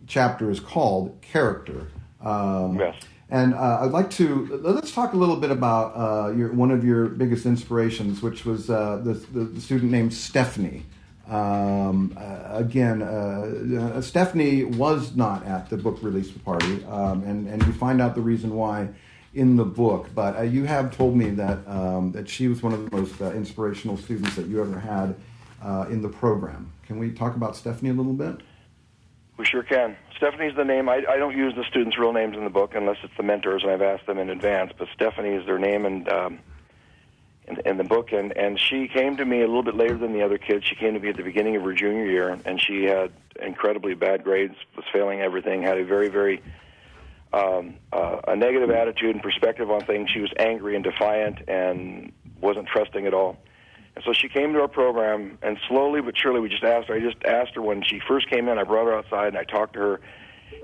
chapter 0.06 0.50
is 0.50 0.60
called 0.60 1.20
Character. 1.22 1.88
Um, 2.20 2.78
yes. 2.78 2.96
And 3.30 3.54
uh, 3.54 3.78
I'd 3.82 3.92
like 3.92 4.10
to 4.12 4.60
let's 4.62 4.92
talk 4.92 5.12
a 5.12 5.16
little 5.16 5.36
bit 5.36 5.52
about 5.52 5.92
uh, 5.94 6.32
your, 6.32 6.52
one 6.52 6.72
of 6.72 6.84
your 6.84 7.06
biggest 7.06 7.46
inspirations, 7.46 8.22
which 8.22 8.44
was 8.44 8.68
uh, 8.68 9.00
the, 9.04 9.14
the, 9.14 9.60
student 9.60 9.92
named 9.92 10.12
Stephanie. 10.12 10.84
Um, 11.28 12.16
uh, 12.18 12.56
again, 12.56 13.02
uh, 13.02 13.96
uh, 13.96 14.00
Stephanie 14.02 14.64
was 14.64 15.14
not 15.14 15.46
at 15.46 15.70
the 15.70 15.76
book 15.76 16.02
release 16.02 16.32
party, 16.32 16.84
um, 16.86 17.22
and 17.22 17.46
and 17.46 17.64
you 17.64 17.72
find 17.72 18.02
out 18.02 18.16
the 18.16 18.20
reason 18.20 18.56
why 18.56 18.88
in 19.32 19.54
the 19.54 19.64
book. 19.64 20.08
But 20.12 20.50
you 20.50 20.64
have 20.64 20.96
told 20.96 21.14
me 21.14 21.30
that 21.30 21.58
um, 21.68 22.10
that 22.12 22.28
she 22.28 22.48
was 22.48 22.64
one 22.64 22.72
of 22.72 22.90
the 22.90 22.96
most 22.96 23.20
inspirational 23.20 23.96
students 23.96 24.34
that 24.34 24.46
you 24.46 24.60
ever 24.60 24.80
had 24.80 25.14
in 25.88 26.02
the 26.02 26.08
program. 26.08 26.72
Can 26.84 26.98
we 26.98 27.12
talk 27.12 27.36
about 27.36 27.54
Stephanie 27.54 27.90
a 27.90 27.94
little 27.94 28.12
bit? 28.12 28.40
We 29.40 29.46
sure 29.46 29.62
can. 29.62 29.96
Stephanie's 30.18 30.54
the 30.54 30.66
name. 30.66 30.90
I, 30.90 31.02
I 31.08 31.16
don't 31.16 31.34
use 31.34 31.54
the 31.56 31.64
students' 31.64 31.98
real 31.98 32.12
names 32.12 32.36
in 32.36 32.44
the 32.44 32.50
book 32.50 32.74
unless 32.74 32.98
it's 33.02 33.16
the 33.16 33.22
mentors, 33.22 33.62
and 33.62 33.72
I've 33.72 33.80
asked 33.80 34.04
them 34.04 34.18
in 34.18 34.28
advance. 34.28 34.70
But 34.76 34.88
Stephanie 34.94 35.30
is 35.30 35.46
their 35.46 35.58
name 35.58 35.86
and 35.86 36.06
um, 36.10 36.40
in, 37.48 37.56
in 37.64 37.76
the 37.78 37.84
book, 37.84 38.12
and 38.12 38.36
and 38.36 38.60
she 38.60 38.86
came 38.86 39.16
to 39.16 39.24
me 39.24 39.38
a 39.38 39.46
little 39.46 39.62
bit 39.62 39.76
later 39.76 39.96
than 39.96 40.12
the 40.12 40.22
other 40.22 40.36
kids. 40.36 40.66
She 40.66 40.74
came 40.74 40.92
to 40.92 41.00
me 41.00 41.08
at 41.08 41.16
the 41.16 41.22
beginning 41.22 41.56
of 41.56 41.62
her 41.62 41.72
junior 41.72 42.04
year, 42.04 42.38
and 42.44 42.60
she 42.60 42.84
had 42.84 43.12
incredibly 43.40 43.94
bad 43.94 44.24
grades, 44.24 44.56
was 44.76 44.84
failing 44.92 45.22
everything, 45.22 45.62
had 45.62 45.78
a 45.78 45.86
very 45.86 46.10
very 46.10 46.42
um, 47.32 47.76
uh, 47.94 48.20
a 48.28 48.36
negative 48.36 48.68
attitude 48.68 49.14
and 49.14 49.22
perspective 49.22 49.70
on 49.70 49.80
things. 49.86 50.10
She 50.10 50.20
was 50.20 50.32
angry 50.38 50.74
and 50.74 50.84
defiant, 50.84 51.48
and 51.48 52.12
wasn't 52.42 52.68
trusting 52.68 53.06
at 53.06 53.14
all. 53.14 53.38
And 53.96 54.04
so 54.04 54.12
she 54.12 54.28
came 54.28 54.52
to 54.52 54.60
our 54.60 54.68
program, 54.68 55.38
and 55.42 55.58
slowly 55.68 56.00
but 56.00 56.16
surely, 56.16 56.40
we 56.40 56.48
just 56.48 56.64
asked 56.64 56.88
her. 56.88 56.94
I 56.94 57.00
just 57.00 57.22
asked 57.24 57.54
her 57.54 57.62
when 57.62 57.82
she 57.82 58.00
first 58.06 58.30
came 58.30 58.48
in. 58.48 58.58
I 58.58 58.64
brought 58.64 58.86
her 58.86 58.94
outside, 58.94 59.28
and 59.28 59.38
I 59.38 59.44
talked 59.44 59.74
to 59.74 59.80
her, 59.80 60.00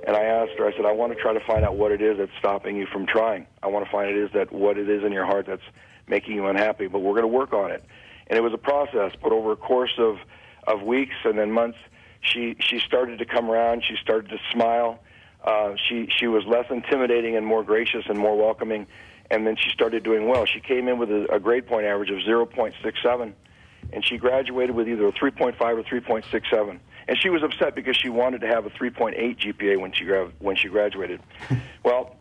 and 0.06 0.16
I 0.16 0.22
asked 0.22 0.52
her. 0.58 0.66
I 0.66 0.72
said, 0.76 0.84
"I 0.84 0.92
want 0.92 1.12
to 1.12 1.20
try 1.20 1.32
to 1.32 1.40
find 1.40 1.64
out 1.64 1.76
what 1.76 1.92
it 1.92 2.00
is 2.00 2.18
that's 2.18 2.32
stopping 2.38 2.76
you 2.76 2.86
from 2.86 3.06
trying. 3.06 3.46
I 3.62 3.66
want 3.66 3.84
to 3.84 3.90
find 3.90 4.08
it 4.08 4.16
is 4.16 4.30
that 4.32 4.52
what 4.52 4.78
it 4.78 4.88
is 4.88 5.02
in 5.04 5.12
your 5.12 5.26
heart 5.26 5.46
that's 5.46 5.62
making 6.06 6.34
you 6.34 6.46
unhappy. 6.46 6.86
But 6.86 7.00
we're 7.00 7.14
going 7.14 7.22
to 7.22 7.28
work 7.28 7.52
on 7.52 7.70
it." 7.70 7.84
And 8.28 8.36
it 8.36 8.42
was 8.42 8.52
a 8.52 8.58
process, 8.58 9.12
but 9.22 9.32
over 9.32 9.52
a 9.52 9.56
course 9.56 9.94
of 9.98 10.18
of 10.66 10.82
weeks 10.82 11.14
and 11.24 11.38
then 11.38 11.50
months, 11.50 11.78
she 12.20 12.56
she 12.60 12.78
started 12.80 13.18
to 13.18 13.24
come 13.24 13.50
around. 13.50 13.84
She 13.84 13.96
started 13.96 14.30
to 14.30 14.38
smile. 14.52 15.00
Uh, 15.44 15.74
she 15.88 16.08
she 16.16 16.26
was 16.26 16.44
less 16.44 16.66
intimidating 16.70 17.36
and 17.36 17.46
more 17.46 17.62
gracious 17.62 18.04
and 18.08 18.18
more 18.18 18.36
welcoming 18.36 18.86
and 19.30 19.46
then 19.46 19.56
she 19.56 19.70
started 19.70 20.02
doing 20.02 20.28
well. 20.28 20.46
She 20.46 20.60
came 20.60 20.88
in 20.88 20.98
with 20.98 21.10
a, 21.10 21.26
a 21.34 21.40
grade 21.40 21.66
point 21.66 21.86
average 21.86 22.10
of 22.10 22.18
0.67, 22.18 23.32
and 23.92 24.06
she 24.06 24.16
graduated 24.16 24.74
with 24.74 24.88
either 24.88 25.08
a 25.08 25.12
3.5 25.12 25.60
or 25.60 25.82
3.67. 25.82 26.78
And 27.08 27.18
she 27.18 27.30
was 27.30 27.42
upset 27.42 27.74
because 27.74 27.96
she 27.96 28.08
wanted 28.08 28.40
to 28.40 28.48
have 28.48 28.66
a 28.66 28.70
3.8 28.70 29.14
GPA 29.38 29.80
when 29.80 29.92
she 29.92 30.04
gra- 30.04 30.32
when 30.40 30.56
she 30.56 30.68
graduated. 30.68 31.20
well, 31.84 32.16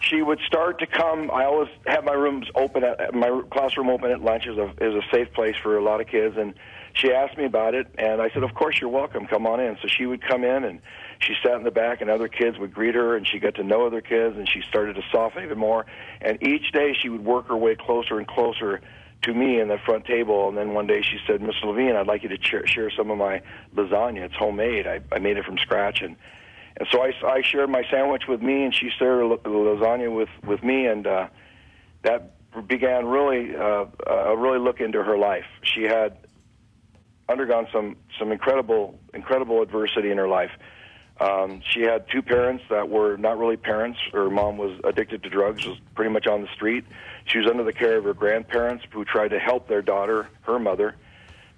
she 0.00 0.22
would 0.22 0.40
start 0.46 0.78
to 0.80 0.86
come. 0.86 1.30
I 1.30 1.44
always 1.44 1.68
have 1.86 2.04
my 2.04 2.12
rooms 2.12 2.48
open 2.54 2.82
at 2.82 3.14
my 3.14 3.42
classroom 3.50 3.88
open 3.88 4.10
at 4.10 4.20
lunch 4.20 4.46
is 4.46 4.56
a 4.58 4.72
is 4.80 4.94
a 4.94 5.02
safe 5.12 5.32
place 5.32 5.54
for 5.62 5.76
a 5.76 5.84
lot 5.84 6.00
of 6.00 6.06
kids, 6.06 6.36
and 6.36 6.54
she 6.94 7.12
asked 7.12 7.38
me 7.38 7.44
about 7.44 7.74
it, 7.74 7.86
and 7.98 8.20
I 8.20 8.30
said, 8.30 8.42
"Of 8.42 8.54
course, 8.54 8.80
you're 8.80 8.90
welcome. 8.90 9.26
Come 9.26 9.46
on 9.46 9.60
in." 9.60 9.76
So 9.80 9.88
she 9.88 10.06
would 10.06 10.26
come 10.26 10.44
in 10.44 10.64
and 10.64 10.80
she 11.22 11.34
sat 11.42 11.54
in 11.54 11.62
the 11.62 11.70
back 11.70 12.00
and 12.00 12.10
other 12.10 12.28
kids 12.28 12.58
would 12.58 12.74
greet 12.74 12.94
her 12.94 13.16
and 13.16 13.26
she 13.26 13.38
got 13.38 13.54
to 13.54 13.62
know 13.62 13.86
other 13.86 14.00
kids 14.00 14.36
and 14.36 14.48
she 14.48 14.60
started 14.68 14.96
to 14.96 15.02
soften 15.12 15.44
even 15.44 15.58
more. 15.58 15.86
And 16.20 16.42
each 16.42 16.72
day 16.72 16.94
she 16.98 17.08
would 17.08 17.24
work 17.24 17.48
her 17.48 17.56
way 17.56 17.76
closer 17.76 18.18
and 18.18 18.26
closer 18.26 18.80
to 19.22 19.34
me 19.34 19.60
in 19.60 19.68
the 19.68 19.78
front 19.78 20.04
table. 20.04 20.48
And 20.48 20.58
then 20.58 20.74
one 20.74 20.86
day 20.86 21.02
she 21.02 21.18
said 21.26 21.40
miss 21.40 21.54
levine 21.62 21.94
i'd 21.94 22.08
like 22.08 22.24
you 22.24 22.28
to 22.28 22.64
share, 22.66 22.90
some 22.90 23.10
of 23.10 23.18
my 23.18 23.42
lasagna. 23.74 24.22
It's 24.22 24.34
homemade. 24.34 24.86
I, 24.86 25.00
I 25.12 25.20
made 25.20 25.36
it 25.36 25.44
from 25.44 25.58
scratch. 25.58 26.02
And 26.02 26.16
and 26.76 26.88
so 26.90 27.02
I, 27.02 27.12
I 27.24 27.42
shared 27.42 27.70
my 27.70 27.84
sandwich 27.90 28.22
with 28.26 28.42
me 28.42 28.64
and 28.64 28.74
she 28.74 28.90
shared 28.90 29.30
the 29.44 29.48
lasagna 29.48 30.14
with 30.14 30.30
with 30.44 30.62
me. 30.64 30.86
And 30.86 31.06
uh 31.06 31.28
that 32.02 32.34
began 32.66 33.06
really 33.06 33.54
uh, 33.54 33.86
uh 34.10 34.36
really 34.36 34.58
look 34.58 34.80
into 34.80 35.02
her 35.02 35.16
life. 35.16 35.46
She 35.62 35.84
had 35.84 36.16
undergone 37.28 37.68
some 37.72 37.96
some 38.18 38.32
incredible 38.32 38.98
incredible 39.14 39.62
adversity 39.62 40.10
in 40.10 40.18
her 40.18 40.28
life 40.28 40.50
um, 41.20 41.62
she 41.70 41.82
had 41.82 42.08
two 42.08 42.22
parents 42.22 42.64
that 42.70 42.88
were 42.88 43.16
not 43.16 43.38
really 43.38 43.56
parents. 43.56 43.98
Her 44.12 44.30
mom 44.30 44.56
was 44.56 44.80
addicted 44.84 45.22
to 45.22 45.28
drugs, 45.28 45.66
was 45.66 45.78
pretty 45.94 46.10
much 46.10 46.26
on 46.26 46.42
the 46.42 46.48
street. 46.48 46.84
She 47.26 47.38
was 47.38 47.48
under 47.48 47.62
the 47.62 47.72
care 47.72 47.98
of 47.98 48.04
her 48.04 48.14
grandparents, 48.14 48.84
who 48.90 49.04
tried 49.04 49.28
to 49.28 49.38
help 49.38 49.68
their 49.68 49.82
daughter, 49.82 50.28
her 50.42 50.58
mother, 50.58 50.96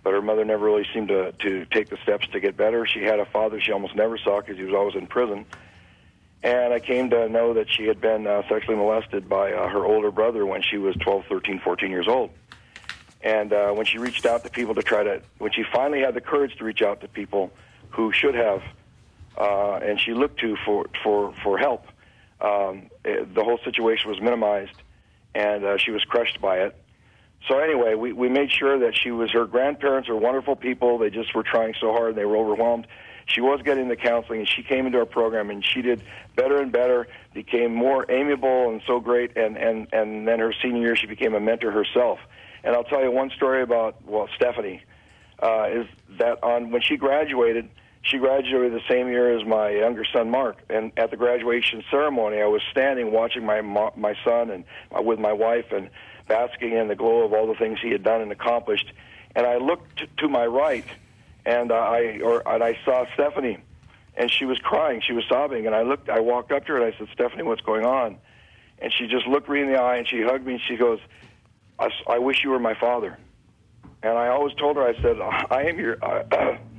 but 0.02 0.12
her 0.12 0.20
mother 0.20 0.44
never 0.44 0.64
really 0.64 0.86
seemed 0.92 1.08
to 1.08 1.32
to 1.32 1.64
take 1.66 1.88
the 1.88 1.96
steps 2.02 2.26
to 2.28 2.40
get 2.40 2.56
better. 2.56 2.84
She 2.86 3.02
had 3.02 3.20
a 3.20 3.26
father 3.26 3.60
she 3.60 3.72
almost 3.72 3.96
never 3.96 4.18
saw 4.18 4.40
because 4.40 4.58
he 4.58 4.64
was 4.64 4.74
always 4.74 4.96
in 4.96 5.06
prison. 5.06 5.46
And 6.42 6.74
I 6.74 6.78
came 6.78 7.08
to 7.08 7.26
know 7.30 7.54
that 7.54 7.70
she 7.70 7.86
had 7.86 8.02
been 8.02 8.26
uh, 8.26 8.42
sexually 8.50 8.76
molested 8.76 9.30
by 9.30 9.54
uh, 9.54 9.66
her 9.66 9.86
older 9.86 10.10
brother 10.10 10.44
when 10.44 10.60
she 10.60 10.76
was 10.76 10.94
12, 10.96 11.24
13, 11.26 11.58
14 11.60 11.90
years 11.90 12.06
old. 12.06 12.30
And 13.22 13.54
uh, 13.54 13.72
when 13.72 13.86
she 13.86 13.96
reached 13.96 14.26
out 14.26 14.44
to 14.44 14.50
people 14.50 14.74
to 14.74 14.82
try 14.82 15.02
to, 15.04 15.22
when 15.38 15.52
she 15.52 15.64
finally 15.72 16.00
had 16.00 16.12
the 16.12 16.20
courage 16.20 16.54
to 16.56 16.64
reach 16.64 16.82
out 16.82 17.00
to 17.00 17.08
people 17.08 17.50
who 17.88 18.12
should 18.12 18.34
have 18.34 18.62
uh, 19.36 19.78
and 19.82 20.00
she 20.00 20.14
looked 20.14 20.40
to 20.40 20.56
for 20.64 20.86
for 21.02 21.34
for 21.42 21.58
help. 21.58 21.86
Um, 22.40 22.90
it, 23.04 23.34
the 23.34 23.42
whole 23.42 23.58
situation 23.64 24.10
was 24.10 24.20
minimized, 24.20 24.76
and 25.34 25.64
uh, 25.64 25.76
she 25.78 25.90
was 25.90 26.02
crushed 26.04 26.40
by 26.40 26.58
it. 26.58 26.76
So 27.48 27.58
anyway, 27.58 27.94
we 27.94 28.12
we 28.12 28.28
made 28.28 28.50
sure 28.52 28.78
that 28.80 28.96
she 28.96 29.10
was 29.10 29.30
her 29.32 29.44
grandparents 29.46 30.08
are 30.08 30.16
wonderful 30.16 30.56
people. 30.56 30.98
They 30.98 31.10
just 31.10 31.34
were 31.34 31.42
trying 31.42 31.74
so 31.80 31.92
hard, 31.92 32.10
and 32.10 32.18
they 32.18 32.24
were 32.24 32.36
overwhelmed. 32.36 32.86
She 33.26 33.40
was 33.40 33.60
getting 33.62 33.88
the 33.88 33.96
counseling, 33.96 34.40
and 34.40 34.48
she 34.48 34.62
came 34.62 34.86
into 34.86 34.98
our 34.98 35.06
program, 35.06 35.50
and 35.50 35.64
she 35.64 35.80
did 35.80 36.02
better 36.36 36.60
and 36.60 36.70
better. 36.70 37.08
Became 37.32 37.74
more 37.74 38.10
amiable 38.10 38.70
and 38.70 38.82
so 38.86 39.00
great, 39.00 39.36
and 39.36 39.56
and 39.56 39.88
and 39.92 40.28
then 40.28 40.38
her 40.40 40.54
senior 40.62 40.80
year, 40.80 40.96
she 40.96 41.06
became 41.06 41.34
a 41.34 41.40
mentor 41.40 41.70
herself. 41.70 42.18
And 42.62 42.74
I'll 42.74 42.84
tell 42.84 43.02
you 43.02 43.10
one 43.10 43.30
story 43.30 43.62
about 43.62 43.96
well, 44.06 44.28
Stephanie 44.36 44.82
uh, 45.42 45.68
is 45.70 45.86
that 46.18 46.42
on 46.42 46.70
when 46.70 46.80
she 46.80 46.96
graduated 46.96 47.68
she 48.04 48.18
graduated 48.18 48.72
the 48.72 48.82
same 48.88 49.08
year 49.08 49.36
as 49.36 49.46
my 49.46 49.70
younger 49.70 50.04
son 50.12 50.30
Mark. 50.30 50.58
And 50.68 50.92
at 50.96 51.10
the 51.10 51.16
graduation 51.16 51.82
ceremony, 51.90 52.40
I 52.40 52.46
was 52.46 52.62
standing 52.70 53.10
watching 53.12 53.44
my 53.44 53.62
my 53.62 54.14
son 54.24 54.50
and 54.50 54.64
uh, 54.96 55.02
with 55.02 55.18
my 55.18 55.32
wife 55.32 55.72
and 55.72 55.90
basking 56.28 56.72
in 56.72 56.88
the 56.88 56.94
glow 56.94 57.24
of 57.24 57.32
all 57.32 57.46
the 57.46 57.54
things 57.54 57.78
he 57.82 57.90
had 57.90 58.02
done 58.02 58.20
and 58.20 58.30
accomplished. 58.30 58.92
And 59.34 59.46
I 59.46 59.56
looked 59.56 60.02
to, 60.18 60.28
my 60.28 60.46
right, 60.46 60.84
and 61.44 61.72
uh, 61.72 61.74
I 61.74 62.20
or 62.22 62.46
and 62.46 62.62
I 62.62 62.78
saw 62.84 63.06
Stephanie, 63.14 63.58
and 64.16 64.30
she 64.30 64.44
was 64.44 64.58
crying, 64.58 65.00
she 65.04 65.14
was 65.14 65.24
sobbing. 65.28 65.66
And 65.66 65.74
I 65.74 65.82
looked, 65.82 66.08
I 66.08 66.20
walked 66.20 66.52
up 66.52 66.66
to 66.66 66.72
her 66.72 66.82
and 66.82 66.94
I 66.94 66.98
said, 66.98 67.08
Stephanie, 67.12 67.42
what's 67.42 67.62
going 67.62 67.86
on? 67.86 68.18
And 68.80 68.92
she 68.92 69.06
just 69.06 69.26
looked 69.26 69.48
me 69.48 69.62
in 69.62 69.72
the 69.72 69.80
eye 69.80 69.96
and 69.96 70.06
she 70.06 70.20
hugged 70.22 70.46
me 70.46 70.54
and 70.54 70.62
she 70.68 70.76
goes, 70.76 70.98
I, 71.78 71.88
I 72.08 72.18
wish 72.18 72.44
you 72.44 72.50
were 72.50 72.58
my 72.58 72.74
father. 72.74 73.18
And 74.02 74.18
I 74.18 74.28
always 74.28 74.54
told 74.56 74.76
her, 74.76 74.82
I 74.82 75.00
said, 75.00 75.18
I 75.20 75.62
am 75.62 75.78
your. 75.78 75.96
Uh, 76.04 76.58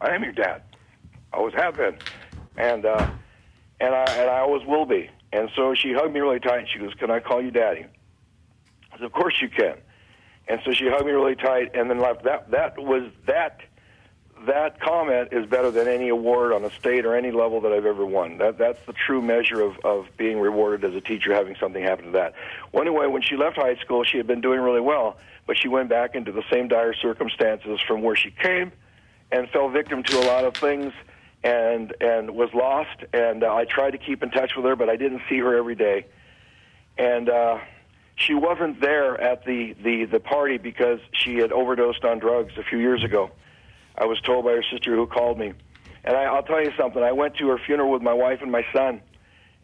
I 0.00 0.14
am 0.14 0.22
your 0.22 0.32
dad. 0.32 0.62
I 1.32 1.36
always 1.36 1.54
have 1.54 1.76
been, 1.76 1.96
and 2.56 2.84
uh, 2.84 3.10
and 3.80 3.94
I 3.94 4.04
and 4.04 4.30
I 4.30 4.38
always 4.40 4.66
will 4.66 4.86
be. 4.86 5.10
And 5.32 5.50
so 5.56 5.74
she 5.74 5.92
hugged 5.92 6.12
me 6.14 6.20
really 6.20 6.40
tight. 6.40 6.60
and 6.60 6.68
She 6.68 6.78
goes, 6.78 6.94
"Can 6.94 7.10
I 7.10 7.20
call 7.20 7.42
you 7.42 7.50
daddy?" 7.50 7.86
I 8.92 8.96
said, 8.96 9.04
"Of 9.04 9.12
course 9.12 9.40
you 9.40 9.48
can." 9.48 9.76
And 10.48 10.60
so 10.64 10.72
she 10.72 10.88
hugged 10.88 11.06
me 11.06 11.12
really 11.12 11.34
tight, 11.34 11.74
and 11.74 11.90
then 11.90 11.98
left. 11.98 12.24
That 12.24 12.50
that 12.50 12.78
was 12.78 13.10
that 13.26 13.60
that 14.46 14.80
comment 14.80 15.30
is 15.32 15.46
better 15.46 15.70
than 15.70 15.88
any 15.88 16.08
award 16.08 16.52
on 16.52 16.64
a 16.64 16.70
state 16.70 17.06
or 17.06 17.16
any 17.16 17.30
level 17.30 17.60
that 17.62 17.72
I've 17.72 17.86
ever 17.86 18.04
won. 18.04 18.38
That 18.38 18.58
that's 18.58 18.84
the 18.86 18.92
true 18.92 19.22
measure 19.22 19.60
of 19.62 19.78
of 19.84 20.06
being 20.16 20.38
rewarded 20.38 20.88
as 20.88 20.94
a 20.94 21.00
teacher, 21.00 21.34
having 21.34 21.56
something 21.58 21.82
happen 21.82 22.06
to 22.06 22.10
that. 22.12 22.34
Well, 22.72 22.82
anyway, 22.82 23.06
when 23.06 23.22
she 23.22 23.36
left 23.36 23.56
high 23.56 23.76
school, 23.76 24.04
she 24.04 24.18
had 24.18 24.26
been 24.26 24.40
doing 24.40 24.60
really 24.60 24.80
well, 24.80 25.16
but 25.46 25.56
she 25.56 25.68
went 25.68 25.88
back 25.88 26.14
into 26.14 26.32
the 26.32 26.44
same 26.50 26.68
dire 26.68 26.94
circumstances 26.94 27.80
from 27.86 28.02
where 28.02 28.14
she 28.14 28.30
came 28.30 28.72
and 29.32 29.48
fell 29.50 29.68
victim 29.68 30.02
to 30.04 30.18
a 30.18 30.24
lot 30.26 30.44
of 30.44 30.54
things 30.54 30.92
and 31.42 31.94
and 32.00 32.30
was 32.30 32.50
lost. 32.54 33.04
And 33.12 33.42
uh, 33.42 33.54
I 33.54 33.64
tried 33.64 33.92
to 33.92 33.98
keep 33.98 34.22
in 34.22 34.30
touch 34.30 34.52
with 34.56 34.64
her 34.64 34.76
but 34.76 34.88
I 34.88 34.96
didn't 34.96 35.22
see 35.28 35.38
her 35.38 35.56
every 35.56 35.74
day. 35.74 36.06
And 36.98 37.28
uh 37.28 37.58
she 38.16 38.32
wasn't 38.32 38.80
there 38.80 39.20
at 39.20 39.44
the 39.44 39.74
the 39.82 40.04
the 40.06 40.20
party 40.20 40.58
because 40.58 41.00
she 41.12 41.36
had 41.36 41.52
overdosed 41.52 42.04
on 42.04 42.18
drugs 42.18 42.54
a 42.56 42.62
few 42.62 42.78
years 42.78 43.04
ago. 43.04 43.30
I 43.96 44.06
was 44.06 44.20
told 44.20 44.44
by 44.44 44.52
her 44.52 44.64
sister 44.70 44.94
who 44.94 45.06
called 45.06 45.38
me. 45.38 45.52
And 46.04 46.16
I, 46.16 46.24
I'll 46.24 46.42
tell 46.42 46.62
you 46.62 46.72
something. 46.76 47.02
I 47.02 47.12
went 47.12 47.36
to 47.36 47.48
her 47.48 47.58
funeral 47.58 47.90
with 47.90 48.02
my 48.02 48.12
wife 48.12 48.40
and 48.42 48.52
my 48.52 48.64
son 48.72 49.00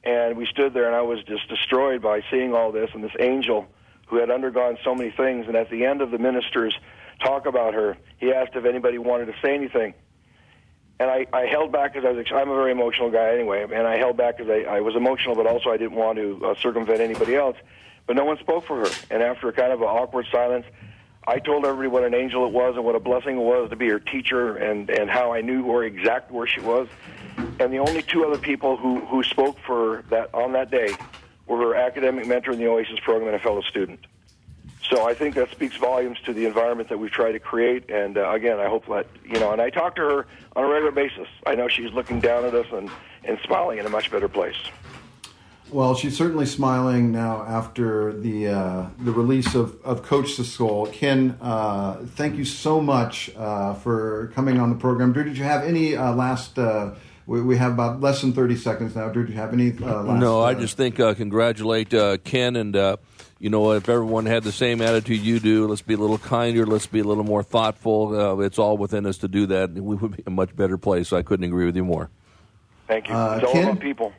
and 0.05 0.37
we 0.37 0.47
stood 0.47 0.75
there 0.75 0.87
and 0.87 0.97
I 0.97 1.03
was 1.03 1.23
just 1.25 1.49
destroyed 1.49 2.03
by 2.03 2.23
seeing 2.31 2.55
all 2.55 2.73
this 2.73 2.91
and 2.95 3.05
this 3.05 3.13
angel 3.21 3.67
who 4.07 4.17
had 4.17 4.31
undergone 4.31 4.77
so 4.85 4.95
many 4.95 5.11
things. 5.11 5.47
And 5.47 5.57
at 5.57 5.71
the 5.71 5.85
end 5.85 6.03
of 6.03 6.11
the 6.11 6.19
minister's 6.19 6.77
talk 7.23 7.47
about 7.47 7.75
her. 7.75 7.97
He 8.19 8.33
asked 8.33 8.55
if 8.55 8.65
anybody 8.65 8.99
wanted 8.99 9.27
to 9.27 9.35
say 9.43 9.55
anything. 9.55 9.95
And 11.01 11.11
I, 11.11 11.27
I 11.33 11.47
held 11.47 11.73
back 11.73 11.95
because 11.95 12.07
I 12.07 12.13
was, 12.13 12.27
I'm 12.33 12.49
a 12.49 12.55
very 12.55 12.71
emotional 12.71 13.11
guy 13.11 13.35
anyway, 13.35 13.63
and 13.63 13.87
I 13.87 13.97
held 13.97 14.17
back 14.17 14.39
because 14.39 14.51
I, 14.51 14.77
I 14.77 14.81
was 14.81 14.95
emotional, 14.95 15.35
but 15.35 15.47
also 15.47 15.71
I 15.71 15.77
didn't 15.77 15.97
want 15.97 16.17
to 16.19 16.41
uh, 16.45 16.55
circumvent 16.61 17.01
anybody 17.01 17.35
else. 17.35 17.57
But 18.07 18.17
no 18.17 18.25
one 18.25 18.39
spoke 18.39 18.67
for 18.67 18.87
her. 18.87 18.91
And 19.11 19.23
after 19.23 19.49
a 19.49 19.53
kind 19.53 19.73
of 19.73 19.81
an 19.81 19.89
awkward 19.89 20.27
silence, 20.31 20.67
I 21.27 21.39
told 21.39 21.65
everybody 21.65 21.89
what 21.89 22.05
an 22.05 22.15
angel 22.15 22.47
it 22.47 22.53
was 22.53 22.75
and 22.77 22.85
what 22.85 22.97
a 22.97 23.01
blessing 23.01 23.37
it 23.37 23.43
was 23.43 23.71
to 23.71 23.77
be 23.77 23.89
her 23.89 24.01
teacher 24.01 24.57
and, 24.57 24.91
and 24.91 25.09
how 25.09 25.33
I 25.33 25.41
knew 25.41 25.65
where 25.65 25.85
exactly 25.85 26.37
where 26.37 26.47
she 26.47 26.61
was. 26.61 26.89
And 27.59 27.73
the 27.73 27.79
only 27.79 28.03
two 28.03 28.25
other 28.25 28.39
people 28.39 28.77
who, 28.77 29.01
who 29.07 29.23
spoke 29.23 29.57
for 29.65 30.05
that 30.11 30.31
on 30.35 30.53
that 30.53 30.71
day 30.71 30.95
were 31.47 31.59
her 31.59 31.75
academic 31.75 32.27
mentor 32.27 32.53
in 32.53 32.59
the 32.59 32.67
Oasis 32.67 32.99
program 33.01 33.29
and 33.29 33.37
a 33.37 33.43
fellow 33.43 33.63
student. 33.63 34.01
So 34.93 35.09
I 35.09 35.15
think 35.15 35.37
that 35.37 35.51
speaks 35.51 35.77
volumes 35.77 36.19
to 36.27 36.35
the 36.35 36.45
environment 36.45 36.91
that 36.91 36.99
we've 36.99 37.11
tried 37.11 37.33
to 37.33 37.39
create. 37.39 37.89
And 37.89 38.19
uh, 38.19 38.31
again, 38.31 38.61
I 38.61 38.69
hope 38.69 38.87
that 38.89 39.07
you 39.25 39.41
know. 39.41 39.51
And 39.51 39.61
I 39.61 39.71
talk 39.71 39.97
to 39.97 40.03
her 40.03 40.27
on 40.55 40.65
a 40.65 40.69
regular 40.69 40.93
basis. 40.93 41.29
I 41.47 41.55
know 41.55 41.67
she's 41.67 41.91
looking 41.93 42.21
down 42.21 42.45
at 42.45 42.55
us 42.55 42.67
and 42.71 42.91
and 43.25 43.39
smiling 43.43 43.79
in 43.79 43.87
a 43.87 43.89
much 43.89 44.11
better 44.11 44.29
place. 44.29 44.57
Well, 45.71 45.95
she's 45.95 46.15
certainly 46.15 46.45
smiling 46.45 47.11
now 47.11 47.43
after 47.43 48.13
the 48.13 48.49
uh, 48.49 48.87
the 48.99 49.13
release 49.13 49.55
of, 49.55 49.83
of 49.83 50.03
Coach 50.03 50.37
the 50.37 50.45
Soul. 50.45 50.87
Ken, 50.89 51.39
uh, 51.41 52.05
thank 52.09 52.37
you 52.37 52.45
so 52.45 52.79
much 52.79 53.31
uh, 53.35 53.73
for 53.73 54.31
coming 54.35 54.61
on 54.61 54.69
the 54.69 54.77
program. 54.77 55.15
Drew, 55.15 55.25
did 55.25 55.39
you 55.39 55.45
have 55.45 55.65
any 55.65 55.97
uh, 55.97 56.13
last? 56.13 56.59
Uh, 56.59 56.97
we, 57.27 57.41
we, 57.41 57.57
have 57.57 57.73
about 57.73 58.03
less 58.03 58.21
than 58.21 58.35
thirty 58.35 58.57
seconds 58.57 58.95
now. 58.95 59.09
Drew, 59.09 59.25
did 59.25 59.33
you 59.33 59.41
have 59.41 59.55
any 59.55 59.71
uh, 59.71 60.03
last? 60.03 60.21
No, 60.21 60.43
I 60.43 60.53
just 60.53 60.77
think 60.77 60.97
congratulate 60.97 61.89
Ken 62.25 62.57
and 62.57 62.99
you 63.43 63.51
know, 63.51 63.73
if 63.73 63.89
everyone 63.89 64.25
had 64.27 64.45
the 64.45 64.53
same 64.53 64.81
attitude 64.81 65.19
you 65.21 65.41
do, 65.41 65.67
let's 65.67 65.83
be 65.83 65.95
a 65.95 65.97
little 65.97 66.17
kinder, 66.17 66.65
let's 66.65 66.87
be 66.87 67.01
a 67.01 67.05
little 67.05 67.25
more 67.25 67.43
thoughtful. 67.43 68.15
Uh, 68.15 68.39
it's 68.39 68.57
all 68.57 68.79
within 68.79 69.05
us 69.05 69.19
to 69.19 69.27
do 69.27 69.47
that. 69.47 69.71
and 69.71 69.85
We 69.85 69.97
would 69.97 70.17
be 70.17 70.23
a 70.29 70.31
much 70.31 70.55
better 70.55 70.79
place. 70.79 71.13
I 71.13 71.23
couldn't 71.23 71.45
agree 71.45 71.67
with 71.67 71.75
you 71.75 71.85
more. 71.85 72.09
Thank 72.87 73.09
you. 73.09 73.15
Uh, 73.15 73.39
it's 73.39 73.45
all 73.45 73.53
Ken? 73.53 73.65
about 73.65 73.81
people. 73.81 74.13